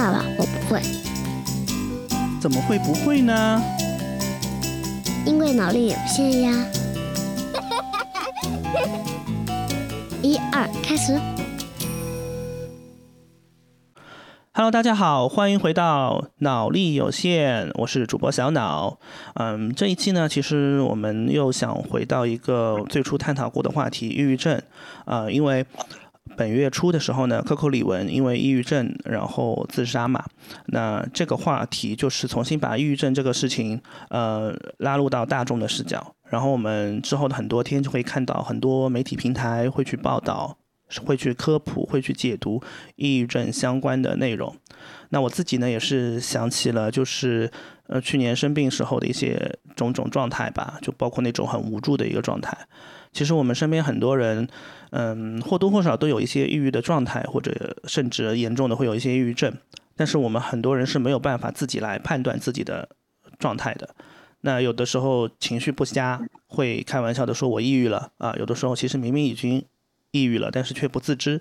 [0.00, 0.80] 爸爸，我不会，
[2.40, 3.62] 怎么会不会呢？
[5.26, 6.66] 因为脑力有限呀。
[10.22, 11.20] 一二，开始。
[14.52, 18.98] Hello，大家好，欢迎回到脑力有限，我是主播小脑。
[19.34, 24.60] 嗯，这一期呢，其实我们又想回到一个最初探讨过的话题——抑郁症。
[25.04, 25.64] 呃，因为
[26.36, 30.24] 本月初的时候呢，Coco 李玟因为抑郁症然后自杀嘛。
[30.66, 36.14] 那这个话题就是重新把抑郁症这个事情，呃，拉入到大众的视角。
[36.28, 40.56] 然后我们之后的很多天就会看到很多媒体平台会去报道。
[41.06, 42.60] 会去科普，会去解读
[42.96, 44.52] 抑郁症相关的内容。
[45.10, 47.48] 那我自己呢，也是想起了，就是
[47.86, 52.58] 呃去年生病时候的一些种种状态吧，就包括那种很无助的一个状态。
[53.12, 54.48] 其实我们身边很多人，
[54.90, 59.52] 嗯，或多或少都有一些抑郁的状态，或者甚至严重的会有一些抑郁症。
[59.96, 62.88] 但是我们很多人是没有办法自己来判断自己的
[63.38, 63.94] 状态的。
[64.42, 68.34] 那有的时候情绪不佳，会开玩笑的说我抑郁了啊。
[68.38, 69.64] 有的时候其实明明已经。
[70.12, 71.40] 抑郁了，但是却不自知，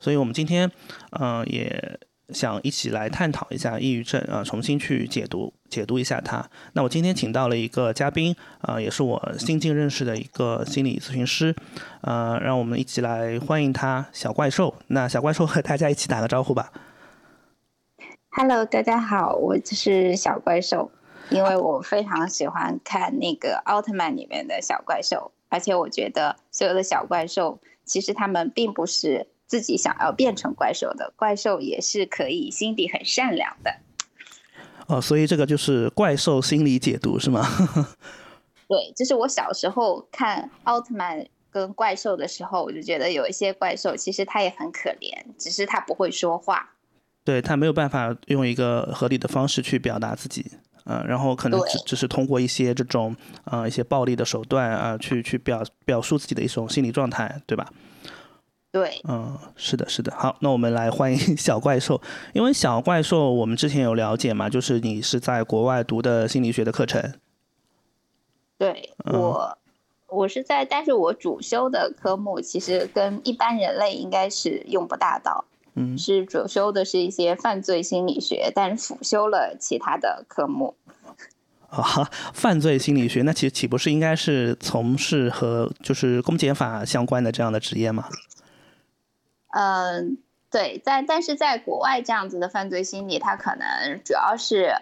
[0.00, 0.72] 所以我们今天，
[1.20, 2.00] 嗯、也
[2.34, 6.48] 想一起来探讨一下抑郁症啊、重新去解读解读一下它。
[6.72, 11.54] 那我今天请到了一个嘉宾啊、也是我新近认识的一个心理咨询师，
[12.00, 14.74] 呃，让我们一起来欢迎他，小怪兽。
[14.88, 16.72] 那小怪兽和大家一起打个招呼吧。
[18.30, 20.90] Hello，大家好，我就是小怪兽，
[21.30, 27.60] 因为我非常喜欢看那个奥特曼里面的小怪兽，而且我觉得所有的小怪兽。
[27.84, 33.76] 其实他们并不是自己想要变成怪兽的，怪兽也是可以心底很善良的。
[34.86, 37.44] 哦，所以这个就是怪兽心理解读是吗？
[38.68, 46.70] 对，就是我小时候看奥特曼跟怪兽的时候，我就觉得有一些怪兽其实他也很可怜，只是他不会说话。
[47.24, 50.46] 对他没有办法用一个合理的方式去表达自己。
[50.84, 53.16] 呃，然后可能只只是通过一些这种
[53.46, 57.68] 呃一些暴力的手段啊、呃，去去表表述自己的一种心理状态，对吧？
[58.72, 60.12] 对，嗯，是的，是的。
[60.14, 62.00] 好，那我们来欢迎小怪兽，
[62.34, 67.14] 因为小怪兽我们之前有了解嘛，就是你是在国外读的心理学的课程。
[68.58, 69.56] 对我，
[70.08, 75.46] 嗯、我是在，但是我主修的科目其实跟一般人类应该是用不大到。
[75.74, 80.74] 嗯，是主修的是一些犯罪心理学，但是辅修了其他的科目。
[81.68, 88.08] 啊，犯罪心理学那其实岂不是应该是从事和就是公检法相关的这样的职业吗？
[89.58, 90.18] 嗯，
[90.50, 94.74] 对，在但是在国外这样子的犯罪心理，它可能主要是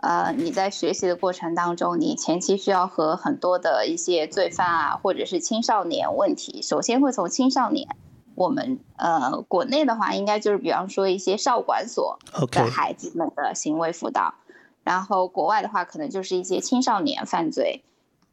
[0.00, 7.86] 呃你在学习的过程当中，你前期需要和很多的一些罪犯啊，或者是青少年问题，首先会从青少年。
[8.34, 12.18] 我们呃，国内的话，应该就是比方说一些少管所
[12.50, 14.34] 的孩子们的行为辅导.
[14.82, 17.84] 然后国外的话，可能就是一些青少年犯罪，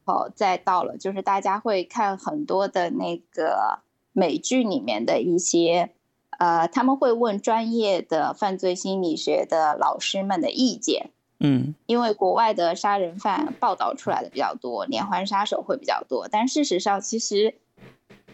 [0.06, 3.79] 哦，再到了就是大家会看很多的那个
[4.13, 5.91] 美剧里面的一些，
[6.38, 17.55] 呃，他们会问专业的犯罪心理学的老师们的意见，嗯，因为国外的杀人犯报道出来的比较多，连环杀手会比较多，但事实上其实。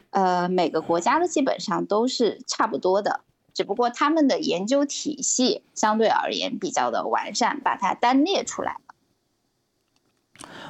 [0.09, 3.19] 呃，每个国家的基本上都是差不多的，
[3.53, 8.86] 只不过他们的研究体系相对而言比较的完善，把它单列出来了。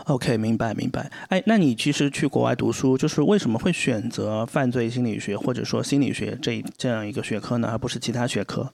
[0.06, 1.12] OK，明白明白。
[1.30, 8.74] 哎，那你其实去国外读书，就是为什么会选择犯罪心理学或者说心理学这这样一个学科呢，而不是其他学科？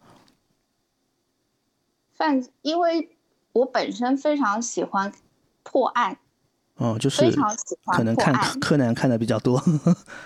[2.13, 3.09] 犯，因为
[3.53, 5.11] 我本身非常喜欢
[5.63, 6.17] 破案，
[6.75, 9.59] 哦，就是非常喜欢可能看柯南看的比较多。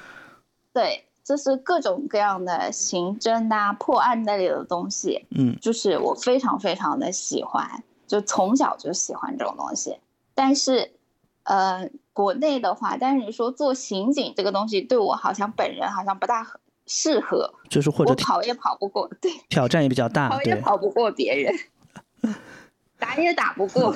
[0.73, 9.97] 对，就是各种各样的刑侦啊、破案那里的东西，嗯，就是我非常非常的喜欢，就从小就喜欢这种东西。
[10.37, 10.93] 但是，
[11.41, 16.45] 呃，国内的话，但是你说做刑警这个东西，对我好像本人好像不大
[16.85, 21.55] 适合，就是或者我跑也跑不过，对，挑战也比较大，跑也跑不过别人，
[22.99, 23.91] 打也打不过，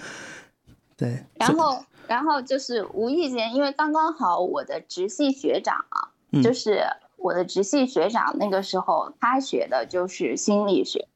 [0.98, 1.82] 对，然后。
[2.08, 6.82] 然后就是无意间，因为刚刚好我的直系学长啊，嗯、就是
[7.18, 11.06] 我的直系学长，那个时候他学的就是心理学，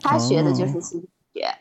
[0.00, 1.54] 他学的就是心理学，哦、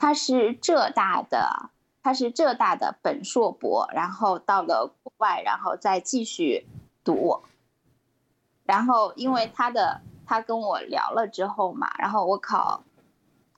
[0.00, 1.70] 他是浙大的，
[2.02, 6.66] 他是浙大的本硕博，然后到了国外，然后再继续
[7.04, 7.42] 读，
[8.64, 12.82] 然后因为他的他跟我聊了之后嘛，然后我考。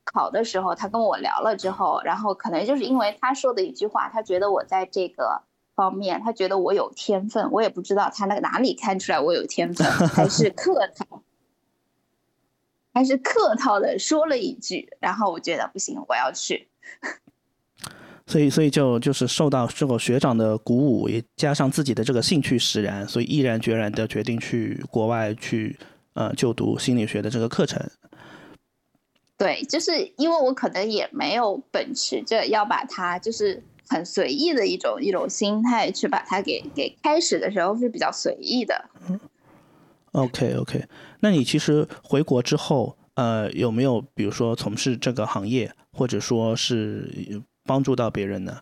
[0.04, 5.42] 考的时候，他跟我聊了之后，然后可能就是因为他说的一句话，他觉得我在这个
[5.76, 11.22] 方面，他觉得我有天分，我也不知道他那个哪里看出来我有天分，还是课堂，
[12.92, 16.68] 还还是客套的说了一句，然后我觉得不行，我要去。
[18.28, 25.76] 所以，所以就就是受到这个学长的鼓舞，也加上自己的这个兴趣使然，所以毅然决然的决定去国外去
[26.12, 27.84] 呃就读心理学的这个课程。
[29.36, 38.84] 对，就是因为我可能也没有秉持着要把它就是很随意的一种一种心态去把它给给开始的时候是比较随意的。
[39.08, 39.18] 嗯
[40.12, 40.84] OK OK，
[41.22, 47.42] 那你其实回国之后，呃，有没有比如说从事这个行业，或者说是？
[47.64, 48.58] 帮助到别人呢？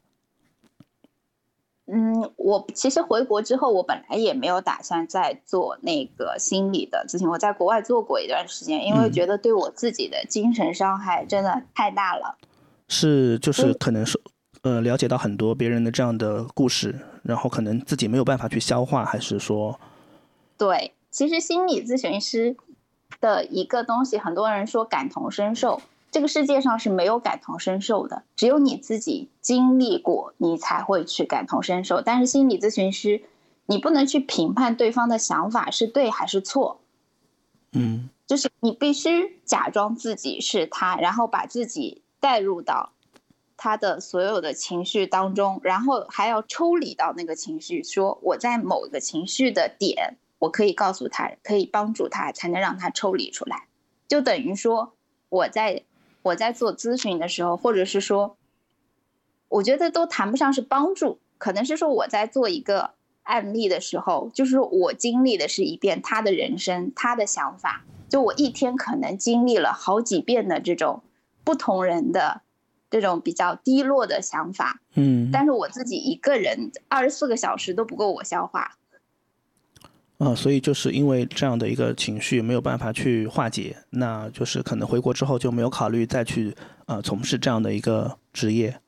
[1.87, 7.27] 嗯，我其实回国之后，我本来也没有打算再做那个心理的咨询。
[7.27, 12.37] 我在国外做过一段时间，因为觉得对我自己的精神伤害真的太大了。
[12.89, 14.21] 是，就是可能是
[14.61, 19.81] 呃，了解到很多别人的这样的故事，然后可能自己没有办法去消化，还是说？
[20.59, 22.57] 对，其实心理咨询师
[23.21, 25.81] 的一个东西，很多人说感同身受。
[26.13, 32.03] 这个世界上是没有感同身受的，只有你自己经历过，你才会去感同身受。
[32.03, 33.23] 但是心理咨询师，
[33.67, 36.81] 你不能去评判对方的想法是对还是错，
[37.71, 42.91] 嗯，就是你必须假装自己是他，然后把自己带入到
[43.57, 53.69] 他的所有的情绪当中，然后还要抽离到那个情绪，说我在某一个情绪的点，我可以告诉他，可以帮助他，才能让他抽离出来，
[54.09, 54.95] 就等于说
[55.29, 55.85] 我在。
[56.23, 58.37] 我在做咨询的时候，或者是说，
[59.49, 62.91] 我觉得都谈不上是帮助，可能是说我在做一个
[63.23, 71.03] 案例的时候，就是我经历的是一遍他的人生，他的想法，就我一天可能经历了好几遍的这种
[71.43, 72.43] 不同人的
[72.91, 78.77] 这种比较低落的想法，嗯，但是我自己一个人二十四个小时都不够我消化。
[80.21, 88.79] 啊，所以就是因为这样的一个情绪没有办法去化解，那就是可能回国之后就没有考虑再去呃从事这样的一个职业。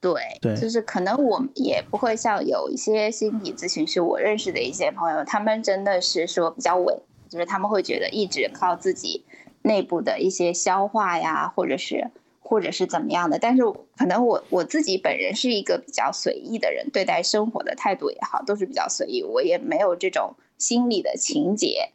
[0.00, 6.96] 对，对，就是可能我也不会像有一些心理咨询师，我认识的一些朋友，他们真的是说比较稳，
[7.28, 9.24] 就是他们会觉得一直靠自己
[9.62, 12.12] 内部的一些消化呀，或者是。
[12.46, 13.62] 或者是怎么样的，但是
[13.96, 19.22] 可能我我自己本人是一个比较随意的人，对待生活的态度也好，都是比较随意。
[19.22, 21.92] 我也没有这种心理的情节，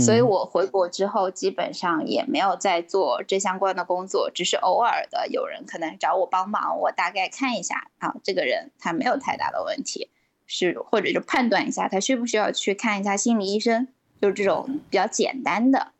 [0.00, 10.10] 所以我回国之后基本上也没有再做这相关的工作，只是偶尔的有人可能找我帮忙，我大概看一下啊，这个人他没有太大的问题，
[10.46, 13.86] 是或者就判断一下他需不需要去看一下心理医生，
[14.20, 15.92] 就是这种比较简单的。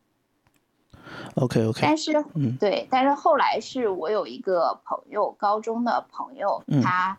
[1.35, 7.17] OK OK，但是，嗯，对，但是后来是我有一个朋友，高中的朋友，他，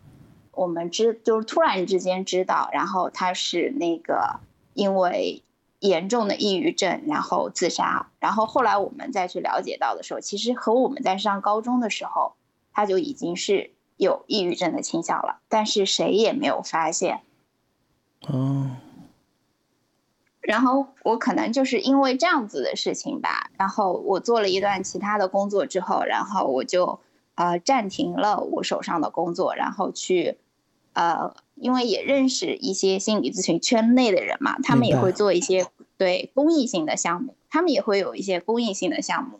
[0.51, 4.39] 我们知就是突然之间知道，然后他是那个
[4.73, 5.43] 因为
[5.79, 12.33] 严重的抑郁症，然后自杀，然后后来我们再去了解到的时候，其实和我们在上高中的时候，
[12.71, 17.21] 他就已经是有抑郁症的倾向了，但是谁也没有发现。
[18.27, 18.71] 哦。
[20.47, 26.99] 然后我可能就是因为这样子的事情吧，然后我做了一段其他的工作之后，然后我就
[27.33, 30.37] 呃暂停了我手上的工作，然后去
[30.93, 35.65] 呃，因为也认识一些心理咨询圈内的人嘛，他们也会做一些
[35.97, 39.39] 对公益性的项目，他们也会有一些公益性的项目，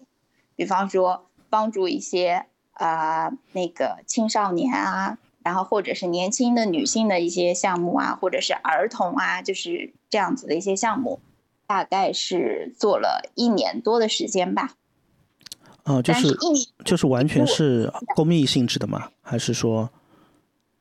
[0.56, 5.20] 比方说帮助一些呃那个青少年啊。
[5.46, 11.20] 然后或者是年轻的女性的一些项目啊，或者是儿童啊，就是这样子的一些项目，
[11.68, 14.72] 大概是做了一年多的时间吧。
[15.84, 16.36] 哦，就是
[16.84, 19.10] 就是完全是公益性质的吗？
[19.22, 19.92] 还是说？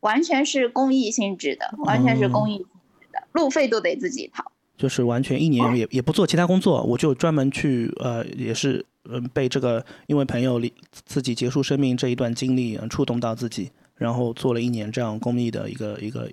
[0.00, 2.64] 完全是公益性质的，完全是公益性
[3.00, 4.50] 质的，路费都得自己掏。
[4.78, 10.72] 就是完全一年也也不做其他工作，我就专门去呃，也是嗯被这个因为朋友里
[11.04, 13.70] 自己结束生命这一段经历触动到自己。
[13.96, 16.28] 然后做了一年这样公益的一个一个，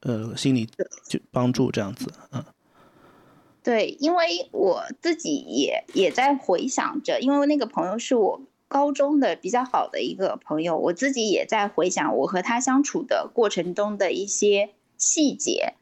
[0.00, 0.68] 呃，心理
[1.08, 2.44] 就帮助这样子，嗯，
[3.62, 15.74] 对，因为我自己也也在回想着，因为那个朋友是我高中的比较好的一个朋友，我自己也在回想我和他相处的过程中的一些细节，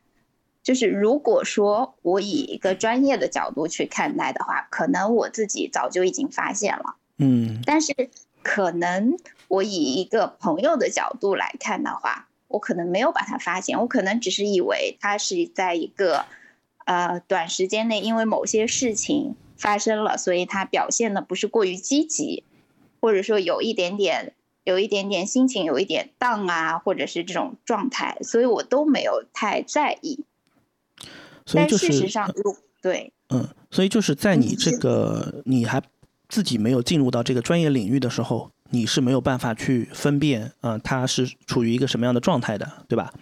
[0.63, 8.11] 就是如果说我以一个专业的角度去看待的话，可能我自己早就已经发现了，嗯，但是。
[8.43, 9.17] 可能
[9.49, 16.27] 我以一个朋友的角度来看的话，我可能没有把他发现，我可能只是以为他是在一个
[16.85, 22.45] 呃短时间内因为某些事情发生了，所以他表现的不是过于积极，
[23.01, 24.35] 或者说有一点点
[24.65, 30.25] 有一点点心情有一点荡啊，或者是这种状态，所以我都没有太在意。
[31.53, 32.33] 但事实上，
[32.81, 33.13] 对。
[33.31, 35.83] 嗯，所以就是在你这个你还
[36.33, 43.13] 自己没有进入到这个专业领域的时候，你是没有办法去分辨，嗯，他是处于一个什么样的状态的，对吧？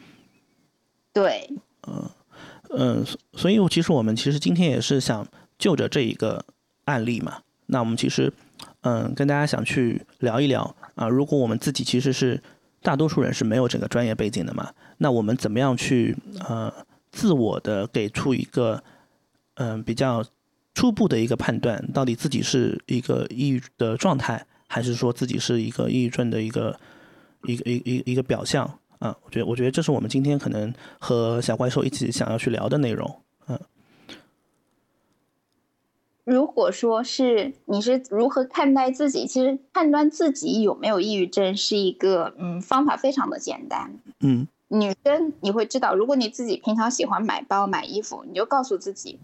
[1.12, 1.50] 对，
[1.88, 2.08] 嗯
[2.70, 5.26] 嗯，所以其实我们其实今天也是想
[5.58, 6.44] 就着这一个
[6.84, 8.32] 案例嘛，那我们其实
[8.82, 12.40] 嗯跟大家想去聊一聊啊，如果我们自己其实是
[12.80, 16.16] 大多数人是没有这个专业背景的嘛，那我们怎么样去
[16.48, 16.72] 呃
[17.10, 18.80] 自我的给出一个
[19.54, 20.24] 嗯比较
[20.80, 26.74] 初步的一个判断，到底自己是一个抑郁的状态，还是说自己是一个抑郁症的一个
[27.42, 28.78] 一个一一一个表象？
[28.98, 33.20] 啊，我觉得，我觉得这是我们今天可能和小怪兽一起想要去聊的内容。
[33.46, 33.60] 嗯，
[36.24, 44.00] 如果说是你是如何看待自己，其实判断自己有没有抑郁症是一个嗯方法非常的简单。
[44.20, 49.18] 嗯，女生你会知道，如果你自己平常喜欢买包买衣服，你就告诉自己，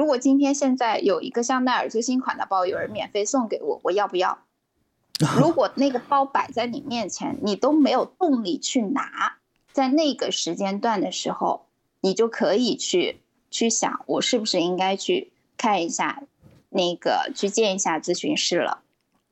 [0.00, 4.38] 如果今天现在有一个香奈儿最新款的包，有人免费送给我，我要不要？
[5.38, 9.36] 如果那个包摆在你面前，你都没有动力去拿，
[9.74, 11.66] 在那个时间段的时候，
[12.00, 16.22] 你就可以去去想，我是不是应该去看一下，
[16.70, 18.82] 那个去见一下咨询师了。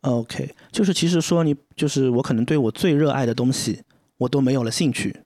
[0.02, 3.84] OK，就是其实说你就是我可能对我最热爱的东西，
[4.18, 5.22] 我都没有了兴趣。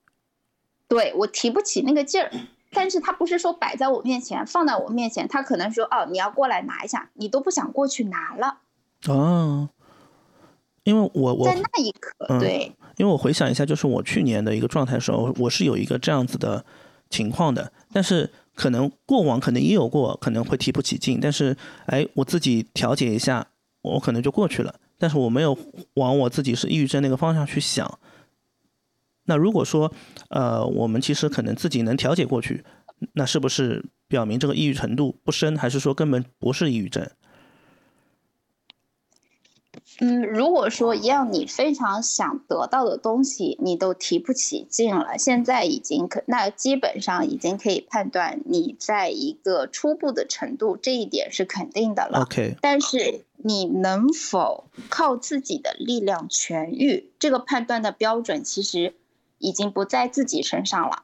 [0.86, 2.30] 对我提不起那个劲儿，
[2.72, 8.58] 但是他不是说摆在我面前，放在我面前，他可能说哦，你要过来拿一下，你都不想过去拿了。
[9.06, 9.68] 哦。
[10.84, 16.64] 因为我我在那一刻，对，因为我回想一下，就是我去年的一个状态时候，我是有一个这样子的
[17.08, 23.46] 情况的，但是可能过往可能也有过，可能会提不起劲，但是哎，我自己调节一下，
[23.82, 25.56] 我可能就过去了，但是我没有
[25.94, 28.00] 往我自己是抑郁症那个方向去想。
[29.24, 29.92] 那如果说
[30.30, 32.64] 呃，我们其实可能自己能调节过去，
[33.14, 37.08] 那是不是表明这个抑郁程度不深，还是说根本不是抑郁症？
[40.00, 52.22] 嗯，如果说一样你非常想得到的东西，你都提不起劲了，现在已经可，那基本上已经可以判断你在一个初步的程度，这一点是肯定的了。
[52.22, 58.94] OK，但是你能否靠自己的力量痊愈，这个判断的标准其实
[59.42, 61.02] 已经不在自己身上了。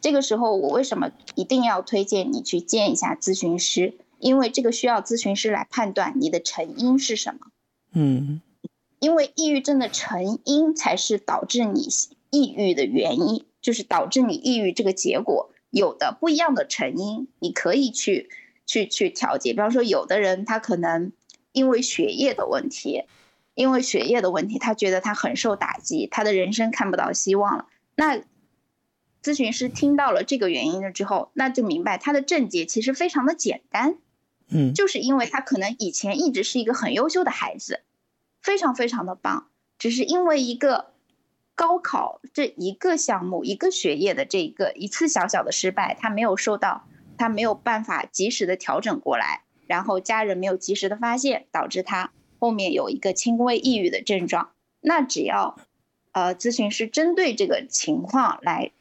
[0.00, 3.98] 这个时候，我为什么一定要推荐你去见一下咨询师？
[4.20, 7.40] 因为这个需要咨询师来判断你的成因是什么。
[7.92, 8.40] 嗯，
[9.00, 11.88] 因为抑郁症的成因才是导致你
[12.30, 18.28] 抑郁的原因，就是导致你抑郁这个结果有的不一样的成因，你可以去
[18.66, 19.52] 去去调节。
[19.52, 21.12] 比方说，有的人他可能
[21.52, 23.04] 因为学业的问题，
[23.54, 27.66] 因为学业的问题，他觉得他很受打击，他的人生看不到希望了。
[27.98, 28.22] 那
[29.20, 33.98] 咨询师听到了这个原因了之后，那就明白他的症结其实非常的简单。
[34.48, 37.82] 嗯，就是因为他可能以前一直是一个很优秀的孩子，
[38.40, 40.92] 非常非常的棒，只是因为一个
[41.56, 46.86] 高考这一个项目一个学业的这个一次小小的失败，他没有受到，
[47.16, 54.52] 他没有办法及时的调整过来，然后家人没有及时的发现，导致他后面有一个轻微抑郁的症状。
[54.80, 55.58] 那只要，
[56.18, 58.72] 呃，咨询师针对这个情况来，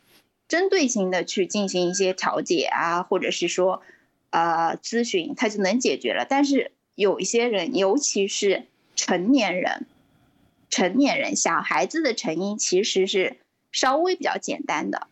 [0.48, 3.82] 针对性的去进行一些调解啊，或者是说。
[4.30, 6.26] 呃，咨询他就能解决了。
[6.30, 9.88] 但是有一些人，尤其是成年人，
[10.70, 13.38] 成年人小孩子的成因其实是
[13.72, 15.08] 稍微比较简单的。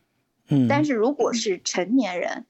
[0.50, 2.46] 嗯，但是如果是成年人，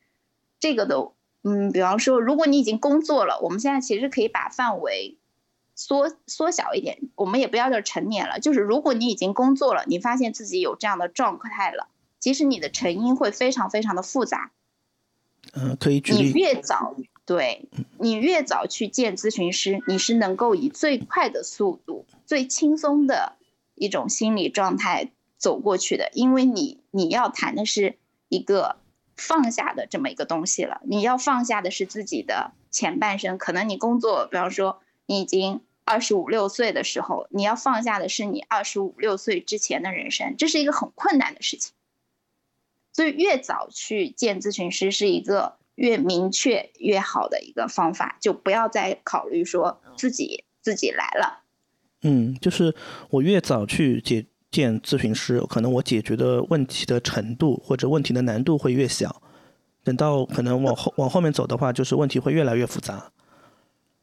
[0.59, 1.13] 这个都，
[1.43, 5.17] 嗯，比方说，如果你已经工作了，我们现在其实可以把范围
[5.75, 11.89] 缩缩小一点，我们也不要叫成年了，就是如果你已经工作了，你发现自己有这样的状态了，
[12.19, 14.51] 其实你的成因会非常非常的复杂。
[15.53, 16.19] 嗯，可以举例。
[16.19, 23.33] 你越早，对你越早去见咨询师，你是能够以最快的速度、最轻松的
[23.75, 26.09] 一种心理状态走过去的。
[26.13, 28.77] 因为你你要谈的是一个
[29.15, 33.37] 放下的这么一个东西了，你要放下的是自己的前半生。
[33.37, 41.73] 可能你工作，比方说你已经二十五六岁的时候，你要放下的是你二十五六岁之前的人生，这是一个很困难的事情。
[42.91, 51.43] 所以越早去见咨询师是一个越明确越好的一个方法，就不要再考虑说自己自己来了。
[52.01, 52.73] 嗯，就是
[53.09, 59.21] 我越早去解见咨询师，可能我解决的问题的程度或者问题的难度会越小。
[59.83, 63.11] 等到可能往后往后面走的话，就是问题会越来越复杂。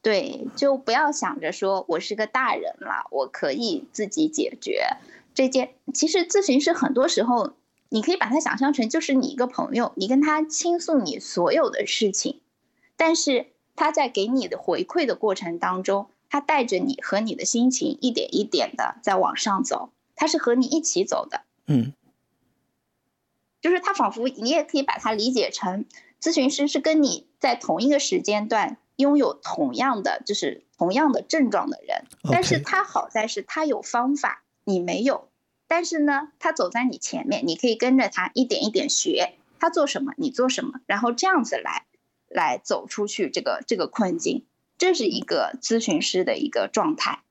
[0.03, 4.97] 对，就不要想着说我是个大人了，我可以自己解决
[5.35, 5.75] 这件。
[5.95, 7.55] 其实咨询师很多时候。
[7.95, 12.41] 你可以把它想象成就是你一个朋友，你跟他倾诉你所有的事情，
[12.97, 21.43] 但是他在给你的回馈的过程当中，他带着你和你的心情一点一点的在往上走，他是和你一起走的。
[21.67, 21.93] 嗯
[23.61, 25.85] 就是他仿佛你也可以把它理解成，
[26.19, 35.29] 咨询师是跟你在同一个时间段拥有同样的就是同样的症状的人，但是他好在是他有方法，你没有，
[35.67, 41.87] 但是呢，他走在你前面，你可以跟着他一点一点学，他做什么你做什么，然后这样子来
[42.29, 44.45] 来走出去这个这个困境，
[44.79, 47.23] 这是一个咨询师的一个状态。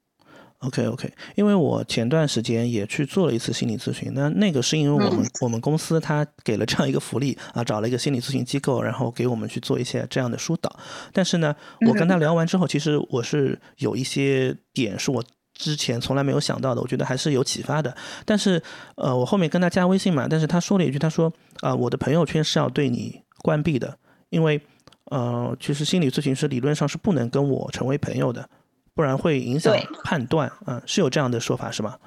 [0.62, 10.72] OK OK，因为我前段时间也去做了一次心理咨询，那那个是因为我们、我们公司它给了这样一个福利啊，找了一个心理咨询机构，然后给我们去做一些这样的疏导。
[11.12, 11.56] 但是呢，
[11.88, 15.24] 我跟他聊完之后，其实我是有一些点是我
[15.56, 17.96] 之前从来没有想到的，我觉得还是有启发的。
[18.24, 18.62] 但是
[18.98, 23.98] 呃，我后面跟他加微信嘛，但是他说了一句，他说啊、我的朋友圈是要对你关闭的，
[24.30, 24.62] 因为
[25.06, 28.48] 呃，其实心理咨询师理论上是不能跟我成为朋友的。
[28.94, 32.00] 不然会影响判断，嗯，是有这样的说法是吗？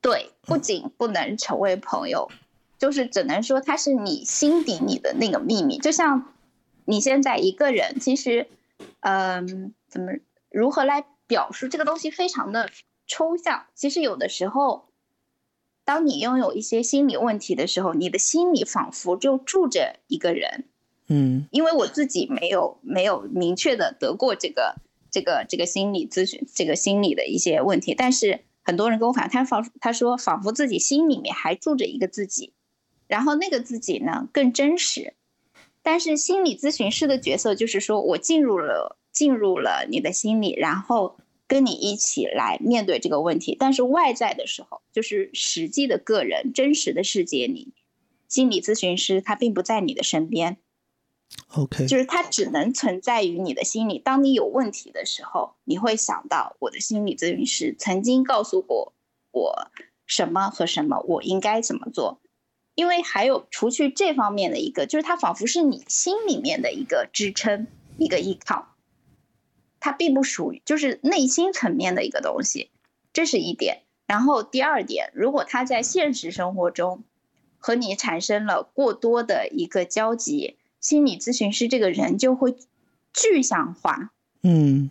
[0.00, 2.30] 对，不仅不能成为朋友，
[2.78, 5.78] 就是只能说他是你心底里的那个秘密。
[5.78, 6.32] 就像
[6.84, 8.48] 你现在一个人，其实，
[9.00, 10.12] 嗯、怎么
[10.50, 12.68] 如何来表述这个东西非常的
[13.06, 13.66] 抽象。
[13.74, 14.88] 其实有的时候，
[15.84, 20.64] 当你拥有一些心理问题的时候，你的心里仿佛就住着一个人。
[21.08, 24.76] 嗯因为我自己没有没有明确的得过这个
[25.12, 32.54] 这个这个心理咨询这个心理的一些问题，但是很多人跟我反映，他仿他说仿佛自己心里面还住着一个自己，
[33.06, 35.14] 然后那个自己呢更真实。
[35.82, 41.16] 但是心理咨询师的角色就是说我进入了进入了你的心里，然后
[41.46, 43.56] 跟你一起来面对这个问题。
[43.58, 47.74] 但是外在的时候，就是实际的个人真实的世界里，
[48.28, 50.56] 心理咨询师他并不在你的身边。
[51.54, 53.98] ，OK，就是它只能存在于你的心里。
[53.98, 58.92] 当你有问题的时候，你会想到我的心理咨询师曾经告诉过
[59.30, 59.70] 我
[60.06, 62.20] 什么和什么，我应该怎么做。
[62.74, 67.66] 因为还有除去这方面的一个，就是它仿佛是你心里面的一个支撑，
[67.98, 68.74] 一个依靠，
[69.78, 72.70] 它并不属于就是内心层面的一个东西，
[73.12, 73.82] 这是一点。
[74.06, 77.04] 然后第二点，如果他在现实生活中
[77.58, 82.54] 和你产生了过多的一个交集，心理咨询师这个人就会
[83.14, 84.10] 具象化，
[84.42, 84.90] 嗯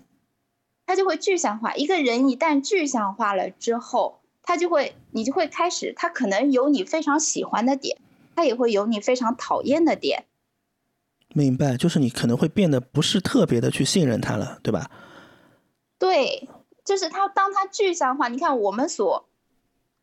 [0.88, 1.76] 他就会具象化。
[1.76, 7.98] 一个人一旦具象化了之后，他就会，你就会开始，他可能有你非常喜欢的点，
[8.36, 10.26] 他也会有你非常讨厌的点。
[11.34, 14.92] 明白，就是你可能会变得不是特别的去信任他了，对吧？
[15.98, 16.50] 对，
[16.84, 19.30] 就是他当他具象化，你看我们所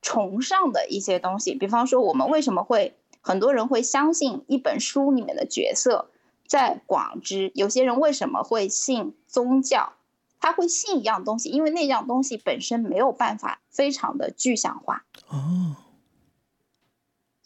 [0.00, 2.96] 崇尚的一些东西，比方说我们为什么会
[3.28, 6.08] 很多人会相信一本书里面的角色，
[6.46, 9.92] 在广之，有些人为什么会信宗教？
[10.40, 15.76] 他会信一样东西，因为那样东西本身没有办法非常的具象化，哦，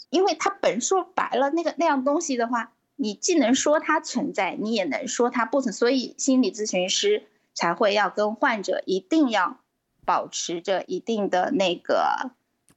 [0.09, 9.59] 因为他本说白了，那个那样东西的话，你既能说它存在，你也能说它不存在，所以心理咨询师才会要跟患者一定要
[10.05, 12.31] 保持着一定的那个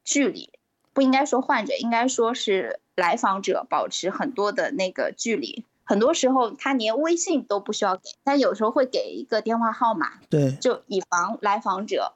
[0.04, 0.50] 距离，
[0.92, 5.66] 不应该说患者，应该说是来访者保持很多的那个距离。
[5.84, 12.14] 很多时候他连微信都不需要给，但有时候会给一个电话号码，对，就以防来访者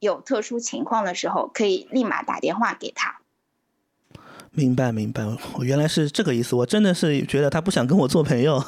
[0.00, 3.20] 有特殊情况的时候，可以立马打电话给他。
[4.50, 5.24] 明白明白，
[5.58, 8.62] 我原来是这个意思，我真的是觉得他不想跟我做朋友。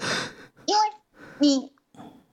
[0.64, 0.80] 因为
[1.38, 1.72] 你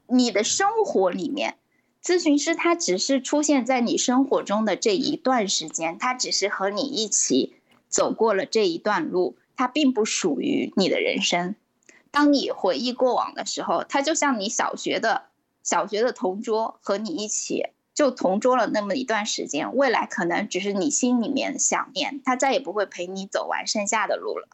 [0.08, 1.58] 你的生活里面，
[2.02, 7.56] 咨询师他只是出现在你生活中的这一段时间，他只是和你一起
[7.90, 11.56] 走过了这一段路，它并不属于你的人生。
[12.12, 15.26] 当你回忆过往的时候，他就像你小学的
[15.62, 24.48] 小学的同桌，和你一起就同桌了那么一段时间，未来可能只是你心里面想念，他再也不会陪你走完剩下的路了。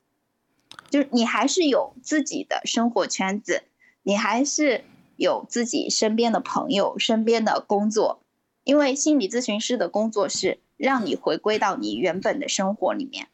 [0.89, 3.63] 就是你还是有自己的生活圈子，
[4.03, 4.83] 你还是
[5.15, 8.19] 有自己身边的朋友、身边的工作，
[8.65, 13.27] 因为心理咨询师的工作是让你回归到你原本的生活里面。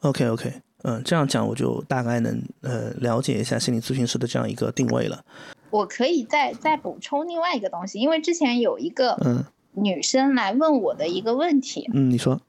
[0.00, 5.24] OK OK，嗯，这样讲我就大概能呃了解一下心理咨询师的这样一个定位了。
[5.70, 12.40] 我可以再再补充另外一个东西，因为之前有一个嗯女生来问我的一个问题，嗯，你说，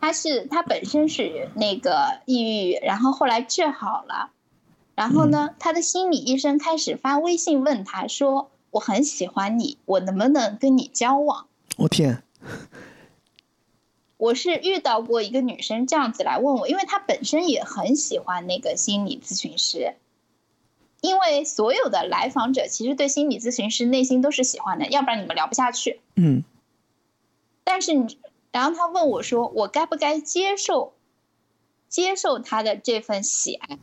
[0.00, 4.30] 她是她本身是那个抑郁，然后后来治好了，
[4.94, 12.22] 然后呢，她的心理医生开始发微信问她说：“我很喜欢你，我能不能跟你交往？”我天，
[14.16, 19.94] 我是遇到过一个女生这样子来问我，因为她本身也很喜欢那个心理咨询师，
[21.00, 26.00] 因为所有的来访者其实对心理咨询师内心都是喜欢的，要不然你们聊不下去。
[26.16, 26.44] 嗯
[27.64, 28.18] 但是你，
[28.52, 30.94] 然后她问我说，我该不该接受
[31.88, 33.78] 接受他的这份喜爱？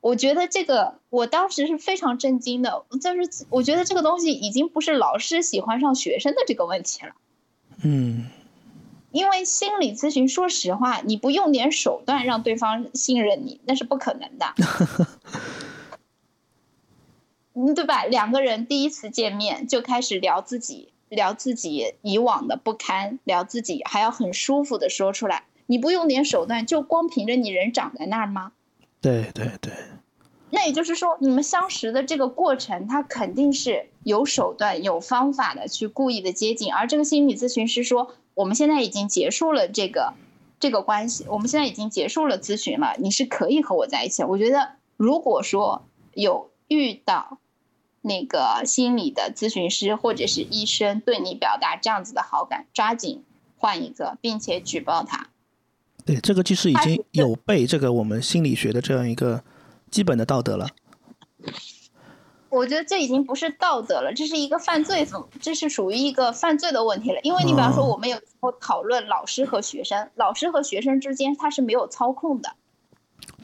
[0.00, 7.14] 我觉得这个，我当时是非常震惊的，就是我觉得这个东西已经不是老师喜欢上学生的这个问题了。
[7.82, 8.26] 嗯
[9.12, 14.54] 因为心理咨询，说实话，你不用点手段让对方信任你，那是不可能的。
[17.54, 18.04] 嗯，对吧？
[18.04, 25.44] 两个人第一次见面就开始聊自己，聊自己以往的不堪，聊自己还要很舒服的说出来。
[25.64, 28.52] 你不用点手段，就光凭着你人长在那儿吗？
[29.00, 29.72] 对对对，
[30.50, 36.72] 那也就是说，你们相识的这个过程，他肯定是有手段、有方法的去故意的接近。
[36.72, 40.14] 而这个心理咨询师说，我们现在已经结束了这个
[40.60, 44.22] 这个关系，我们现在已经结束了咨询了，你是可以和我在一起。
[44.22, 45.82] 我觉得，如果说
[46.14, 47.38] 有遇到
[48.02, 53.24] 那个心理的咨询师或者是医生对你表达这样子的好感，抓紧
[53.58, 55.28] 换一个，并且举报他。
[56.04, 59.42] 对，这个其实已经有被这个我们心理学的这样一个
[59.96, 60.68] 基本的道德了。
[62.50, 67.20] 我觉得这已经不是道德了，这是一个犯罪分，这是属于一个犯罪的问题了。
[67.22, 72.56] 因为你比方说，哦我们有时候讨论老师和学生，老师和学生之间他是没有操控的。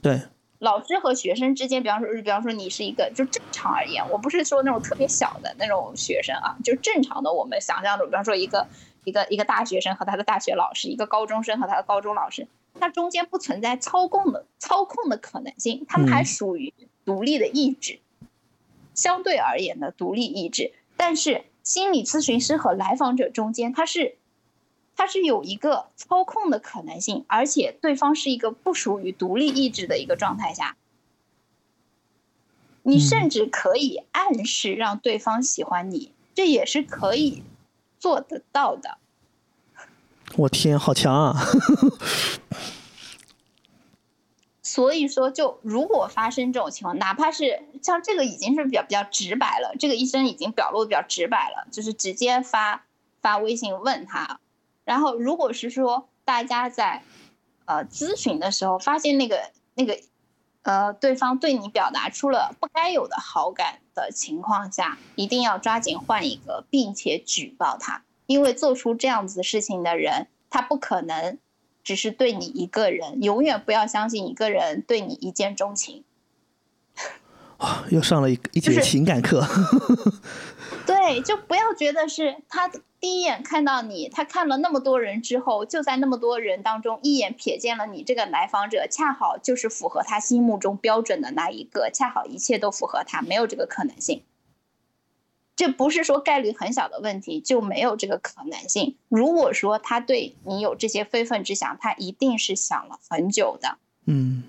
[0.02, 0.20] 对，
[0.58, 8.66] 老师和学生之间，比方说，比方说你是一个，就正常而言，我不是说那种特别小的那种学生啊，就正常的我们想象中，比方说一个
[9.04, 12.46] 一个一个大学生和他的大学老师，一个高中生和他的高中老师，
[12.82, 18.00] 它中间不存在操控的操控的可能性，他们还嗯属于独立的意志，
[18.92, 20.72] 相对而言的独立意志。
[20.96, 24.16] 但是心理咨询师和来访者中间，他是
[24.96, 30.76] 它是有一个操控的可能性，而且对方是一个不属于独立意志的一个状态下，
[32.82, 37.44] 你甚至可以暗示让对方喜欢你，这也是可以
[38.00, 38.98] 做得到的。
[40.36, 41.36] 我天，好强啊！
[44.62, 52.84] 所以说，就如果发生这种情况，哪怕是像这个已经是比较比较直白了，这个医生已经表露的比较直白了，就是直接发
[53.20, 54.40] 发微信问他。
[54.84, 57.02] 然后，如果是说大家在
[57.66, 59.98] 呃咨询的时候发现那个那个
[60.62, 71.38] 呃对方对你表达出了不该有的好感的情况下，一定要抓紧换一个，并且举报他，因为做出这样子事情的人，他不可能
[71.82, 76.04] 只是对你一个人，永远不要相信一个人对你一见钟情。
[77.90, 79.46] 又上了一一节情感课。
[80.84, 94.24] 对，就不要觉得是他第一眼看到你，他看了那么多人之后，就在那么多人当中一眼瞥见了你这个来访者，恰好就是符合他心目中标准的那一个，恰好一切都符合他，没有这个可能性。
[95.54, 98.96] 这不是说概率很小的问题就没有这个可能性。
[99.08, 103.76] 如果说他对你有这些非分之想，他一定是想了很久的。
[104.06, 104.42] 嗯，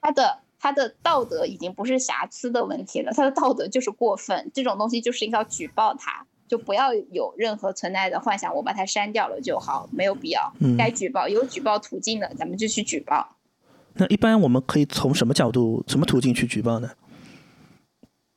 [0.00, 10.76] 他的他的道德已经不是瑕疵的问题了，他的道德就是过分，这种东西就是要举报他，就不要有任何存在的幻想，我把它删掉了就好，没有必要嗯。
[10.76, 13.36] 该举报有举报途径的，咱们就去举报。
[13.94, 16.92] 那一般我们可以从什么角度、什么途径去举报呢？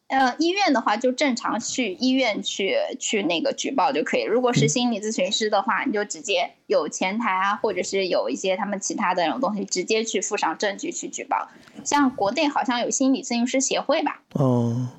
[0.07, 4.23] 呃，医院的话就正常去医院去去那个举报就可以。
[4.23, 11.49] 如果是心理咨询师的话，你就直接有前台啊，或者是有一些他们其他的那种东西，直接去附上证据去举报。
[11.83, 14.89] 像国内好像有心理咨询师协会吧，哦，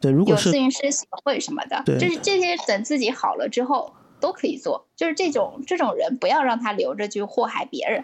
[0.00, 4.86] 对，如果有咨询师协会什么的，就是这些等自己好了之后都可以做。
[4.96, 8.02] 就是这种这种人，不要让他留着去祸害别人。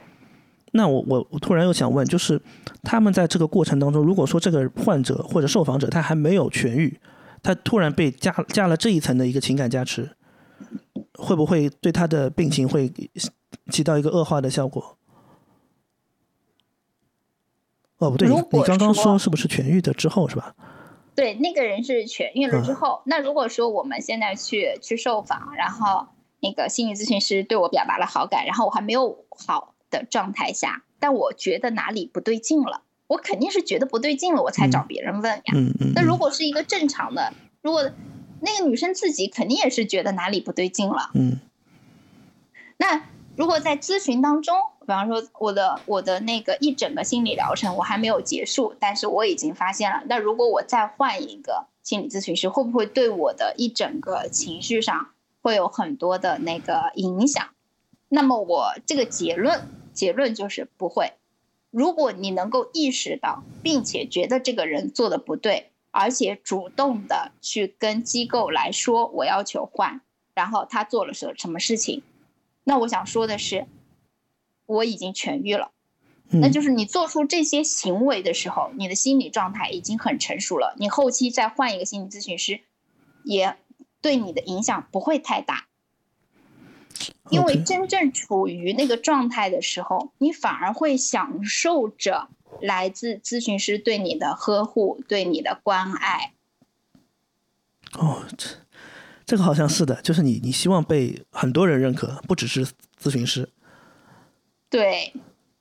[0.72, 2.40] 那我我我突然又想问，就是
[2.82, 6.98] 他们在这个过程当中，如果说这个患者或者受访者他还没有痊愈，
[7.42, 10.16] 他突然被加加了这一层的一个情感加持，
[11.14, 12.92] 会不会对他的病情会
[13.70, 14.96] 起到一个恶化的效果？
[17.98, 20.54] 哦，不对，你你刚刚说说是不是痊愈的之后是吧？
[21.14, 26.06] 对，那个人是痊愈了嗯之后，那如果说我们现在去去受访，然后
[26.40, 35.54] 那个心理咨询师对我表达了好感，然后我还没有好的状态下，但我觉得哪里不对劲了，我肯定是觉得不对劲了，我才找嗯别人问呀。
[35.54, 35.92] 嗯嗯。
[35.94, 37.88] 那如嗯果是一个正常的，如果
[38.40, 41.38] 那个女生自己肯定也是觉得哪里不对劲了，嗯
[42.78, 43.04] 那
[43.36, 57.48] 如果在咨询当中，比方说我的我的那个一整个心理疗程我还没有结束，但是我已经发现了，那如果我再换一个心理咨询师，会不会对我的一整个情绪上会有很多的那个影响？
[58.08, 61.12] 那么我这个结论结论就是不会，
[61.70, 70.00] 如果你能够意识到，并且觉得这个人做的不对，而且主动的去跟机构来说我要求换，
[70.34, 72.02] 然后他做了什什么事情，
[72.64, 73.66] 那我想说的是，
[74.66, 75.70] 我已经痊愈了。
[76.34, 80.74] 那就是你做出这些行为的时候，你的心理状态已经很成熟了。
[80.78, 82.60] 你后期再换一个心理咨询师，
[83.22, 83.58] 也
[84.00, 85.68] 对你的影响不会太大。
[87.32, 92.28] 因为真正处于那个状态的时候，你反而会享受着
[92.60, 96.34] 来自咨询师对你的呵护、对你的关爱。
[97.98, 98.48] 哦，这
[99.24, 102.66] 这个好像是的，就是你你希望被很多人认可，不只是
[103.00, 103.48] 咨询师。
[104.68, 105.12] 对。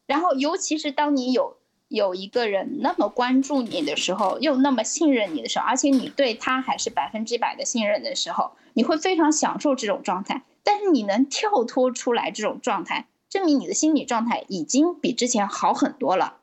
[0.08, 1.56] 然后，尤其是当你有
[1.88, 10.44] 有一个人那么关注你的时候，又那么信任你的时候，而且你对他还是百分之百的信任的时候，你会非常享受这种状态。
[10.64, 16.38] 但是你能跳脱出来这种状态，证明你的心理状态已经比之前好很多了。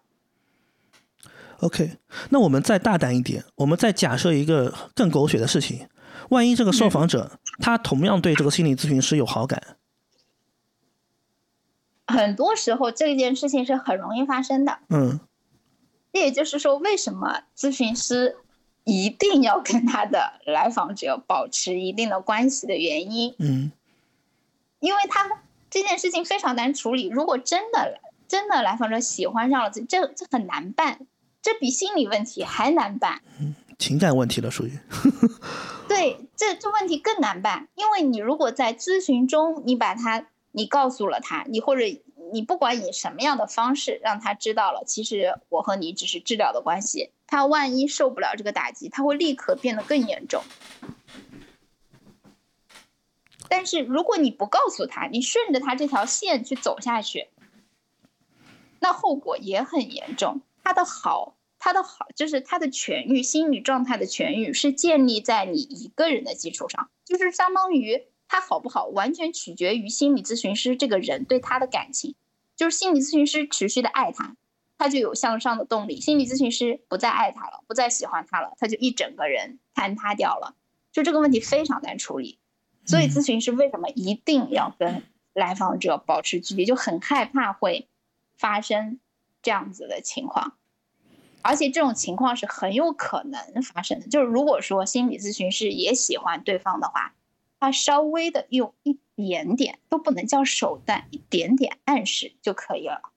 [1.61, 1.99] OK，
[2.31, 5.89] 那我们再大胆一点，我们再假设一个更狗血的事情：
[6.31, 9.77] 万一这个受访者他同样对这个心理咨询师有好感？
[12.07, 14.79] 很多时候这件事情是很容易发生的。
[14.89, 15.21] 嗯，
[16.13, 18.37] 这也就是说，为什么咨询师
[18.85, 23.35] 一定要跟他的来访者保持一定的关系的原因。
[23.39, 23.73] 嗯，
[24.81, 27.09] 因为他这件事情非常难处理。
[27.09, 31.07] 如果真的真的来访者喜欢上了这这这很难办，
[31.43, 33.23] 这比心理问题还难办。
[33.41, 34.79] 嗯，情感问题了，属于。
[35.89, 40.27] 对，这这问题更难办，因为你如果在咨询中，你把他。
[40.51, 41.85] 你告诉了他，你或者
[42.33, 47.13] 你不管以什么样的方式让他知道了，其实我和你只是治疗的关系。
[47.27, 50.43] 他万一受不了这个打击，他会立刻变得更严重。
[53.49, 57.29] 但是如果你不告诉他，你顺着他这条线去走下去，
[58.81, 60.41] 那后果也很严重。
[60.63, 68.07] 他的好，他的好就是他的痊愈，心理状态的痊愈是建立在你一个人的基础上，就是相当于。
[68.31, 72.15] 他好不好，完全取决于心理咨询师这个人对他的感情。
[72.57, 74.37] 就是心理咨询师持续的爱他，
[74.77, 80.55] 他就有向上的动力；心理咨询师不再爱他了，不再喜欢他了，他就一整个人坍塌掉了。
[80.93, 82.39] 就这个问题非常难处理，
[82.89, 86.65] 所以咨询师为什么一定要跟来访者保持距离？
[86.65, 87.87] 就很害怕会
[88.37, 88.99] 发生
[89.43, 90.55] 这样子的情况，
[91.43, 94.09] 而且这种情况是很有可能发生的。
[94.09, 97.15] 就是如果说心理咨询师也喜欢对方的话。
[97.61, 103.11] 他稍微的用一点点都不能叫手段，一点点暗示就可以了。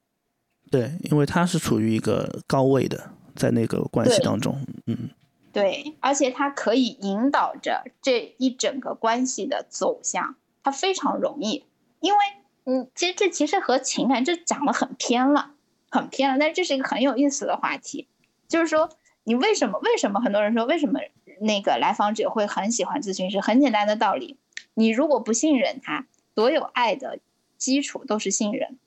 [0.71, 5.11] 对，因为他是处于一个高位的，在那个关系当中，嗯，
[5.53, 11.65] 对，而且它可以引导着这一整个关系的走向，它非常容易。
[11.99, 12.19] 因为，
[12.65, 15.51] 嗯，其实这其实和情感这讲的很偏了，
[15.89, 16.37] 很偏了。
[16.39, 18.07] 但是这是一个很有意思的话题，
[18.47, 18.89] 就是说，
[19.23, 19.79] 你为什么？
[19.79, 20.99] 为什么很多人说为什么？
[21.39, 24.37] 那个来访者会很喜欢咨询师，很简单的道理。
[24.75, 27.17] 你如果不信任他，所有爱的
[27.57, 28.77] 基础都是信任。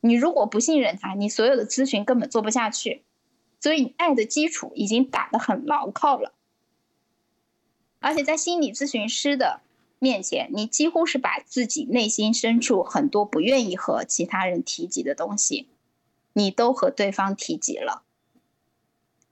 [0.00, 3.02] 你如果不信任他，你所有的咨询根本做不下去。
[3.64, 6.34] 所以，爱的基础已经打得很牢靠了。
[7.98, 9.62] 而且，在心理咨询师的
[9.98, 15.66] 面前，你几乎是把自己内心深处很多不愿意和其他人提及的东西，
[16.34, 18.02] 你都和对方提及了，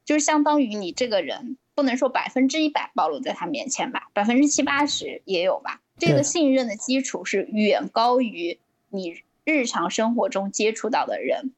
[0.06, 1.58] 就是相当于你这个人。
[1.74, 5.82] 不能说百分之一百暴露在他面前吧，百分之七八十也有吧。
[5.98, 11.52] 这个信任的基础是远高于你日常生活中接触到的人，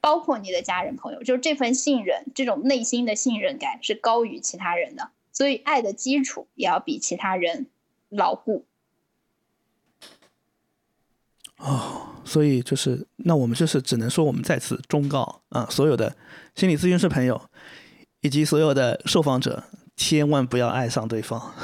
[0.00, 5.10] 包括你的家人朋友，就是这份信任，这种内心的信任感是高于其他人的。
[5.32, 7.66] 所以爱的基础也要比其他人
[8.08, 8.64] 牢固。
[11.58, 16.16] 哦，所以就是那我们就是只能说我们在此忠告啊，所有的
[16.54, 17.40] 心理咨询师朋友。
[18.20, 19.62] 以及所有的受访者，
[19.94, 21.54] 千万不要爱上对方。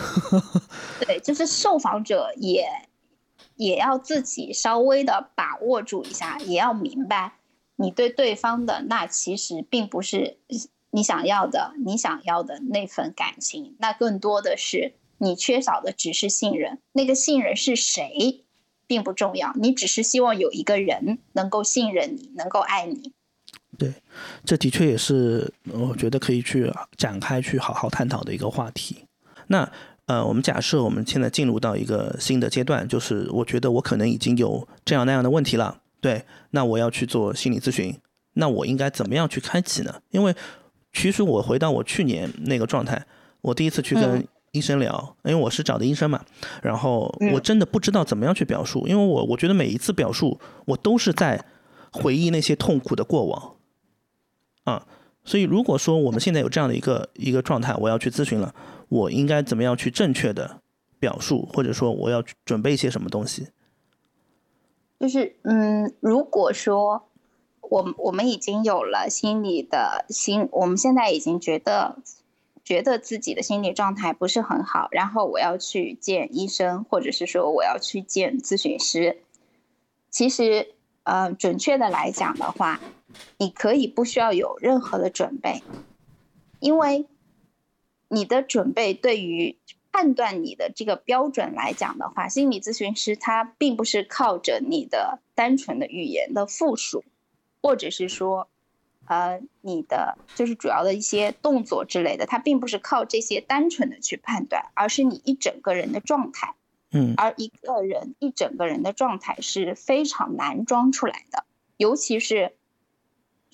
[1.05, 2.65] 对，就是受访者也
[3.57, 7.33] 也要自己稍微的把握住一下，也要明白，
[7.77, 10.39] 你对对方的那其实并不是
[10.91, 16.79] 你想要的，你想要的那份感情，那更多的是你缺少的只是信任。
[16.93, 18.45] 那个信任是谁，
[18.87, 23.13] 并不重要，你只是希望有一个人能够信任你，能够爱你。
[23.77, 23.93] 对，
[24.45, 29.05] 这的确也是我觉得可以去展开去好好探讨的一个话题。
[29.49, 29.69] 那
[30.07, 35.81] 呃，我们假设我们现在进入到一个新的阶段，就是我觉得我可能已经有这样那样的问题了。
[36.05, 37.99] 对，那我要去做心理咨询，
[38.35, 40.03] 那我应该怎么样去开启呢？
[40.11, 40.35] 因为
[40.93, 43.07] 其实我回到我去年那个状态，
[43.41, 46.23] 我第一次去跟医生聊，因为我是找的医生嘛，
[46.63, 51.45] 然后我真的不知道怎么样去表述，因为我我觉得每一次表述我都是在。
[51.97, 53.55] 回忆那些痛苦的过往。
[54.65, 54.85] 啊，
[55.23, 58.53] 所以如果说我们现在有这样的一个一个状态，我要去咨询了，
[58.89, 60.59] 我应该怎么样去正确的
[60.99, 63.47] 表述，或者说我要准备一些什么东西？
[64.99, 67.09] 就是嗯，如果说
[67.61, 71.99] 我我们已经有了心理的心，我们现在已经觉得
[72.65, 79.23] 觉得自己的心理状态不是很好，然后我要去见医生，或者是说我要去见咨询师。
[80.11, 82.81] 其实，呃，准确的来讲的话，
[83.39, 85.63] 你可以不需要有任何的准备，
[86.61, 87.07] 因为
[88.09, 89.59] 你的准备对于。
[89.95, 97.05] 判断你的这个标准来讲的话，心理咨询师他并不是靠着你的单纯的语言的复述，
[97.63, 98.49] 或者是说，
[99.07, 106.57] 呃，你的就是主要的一些动作之类的，他并不是靠这些单纯的去判断，而是你一整个人的状态。
[106.91, 111.45] 嗯，而一个人一整个人的状态是非常难装出来的，
[111.77, 112.57] 尤其是。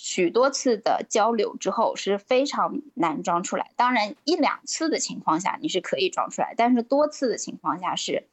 [0.03, 3.71] 许多次的交流之后是非常难装出来。
[3.77, 8.27] 当然，一两次的情况下你是可以装出来，但是多次的情况下是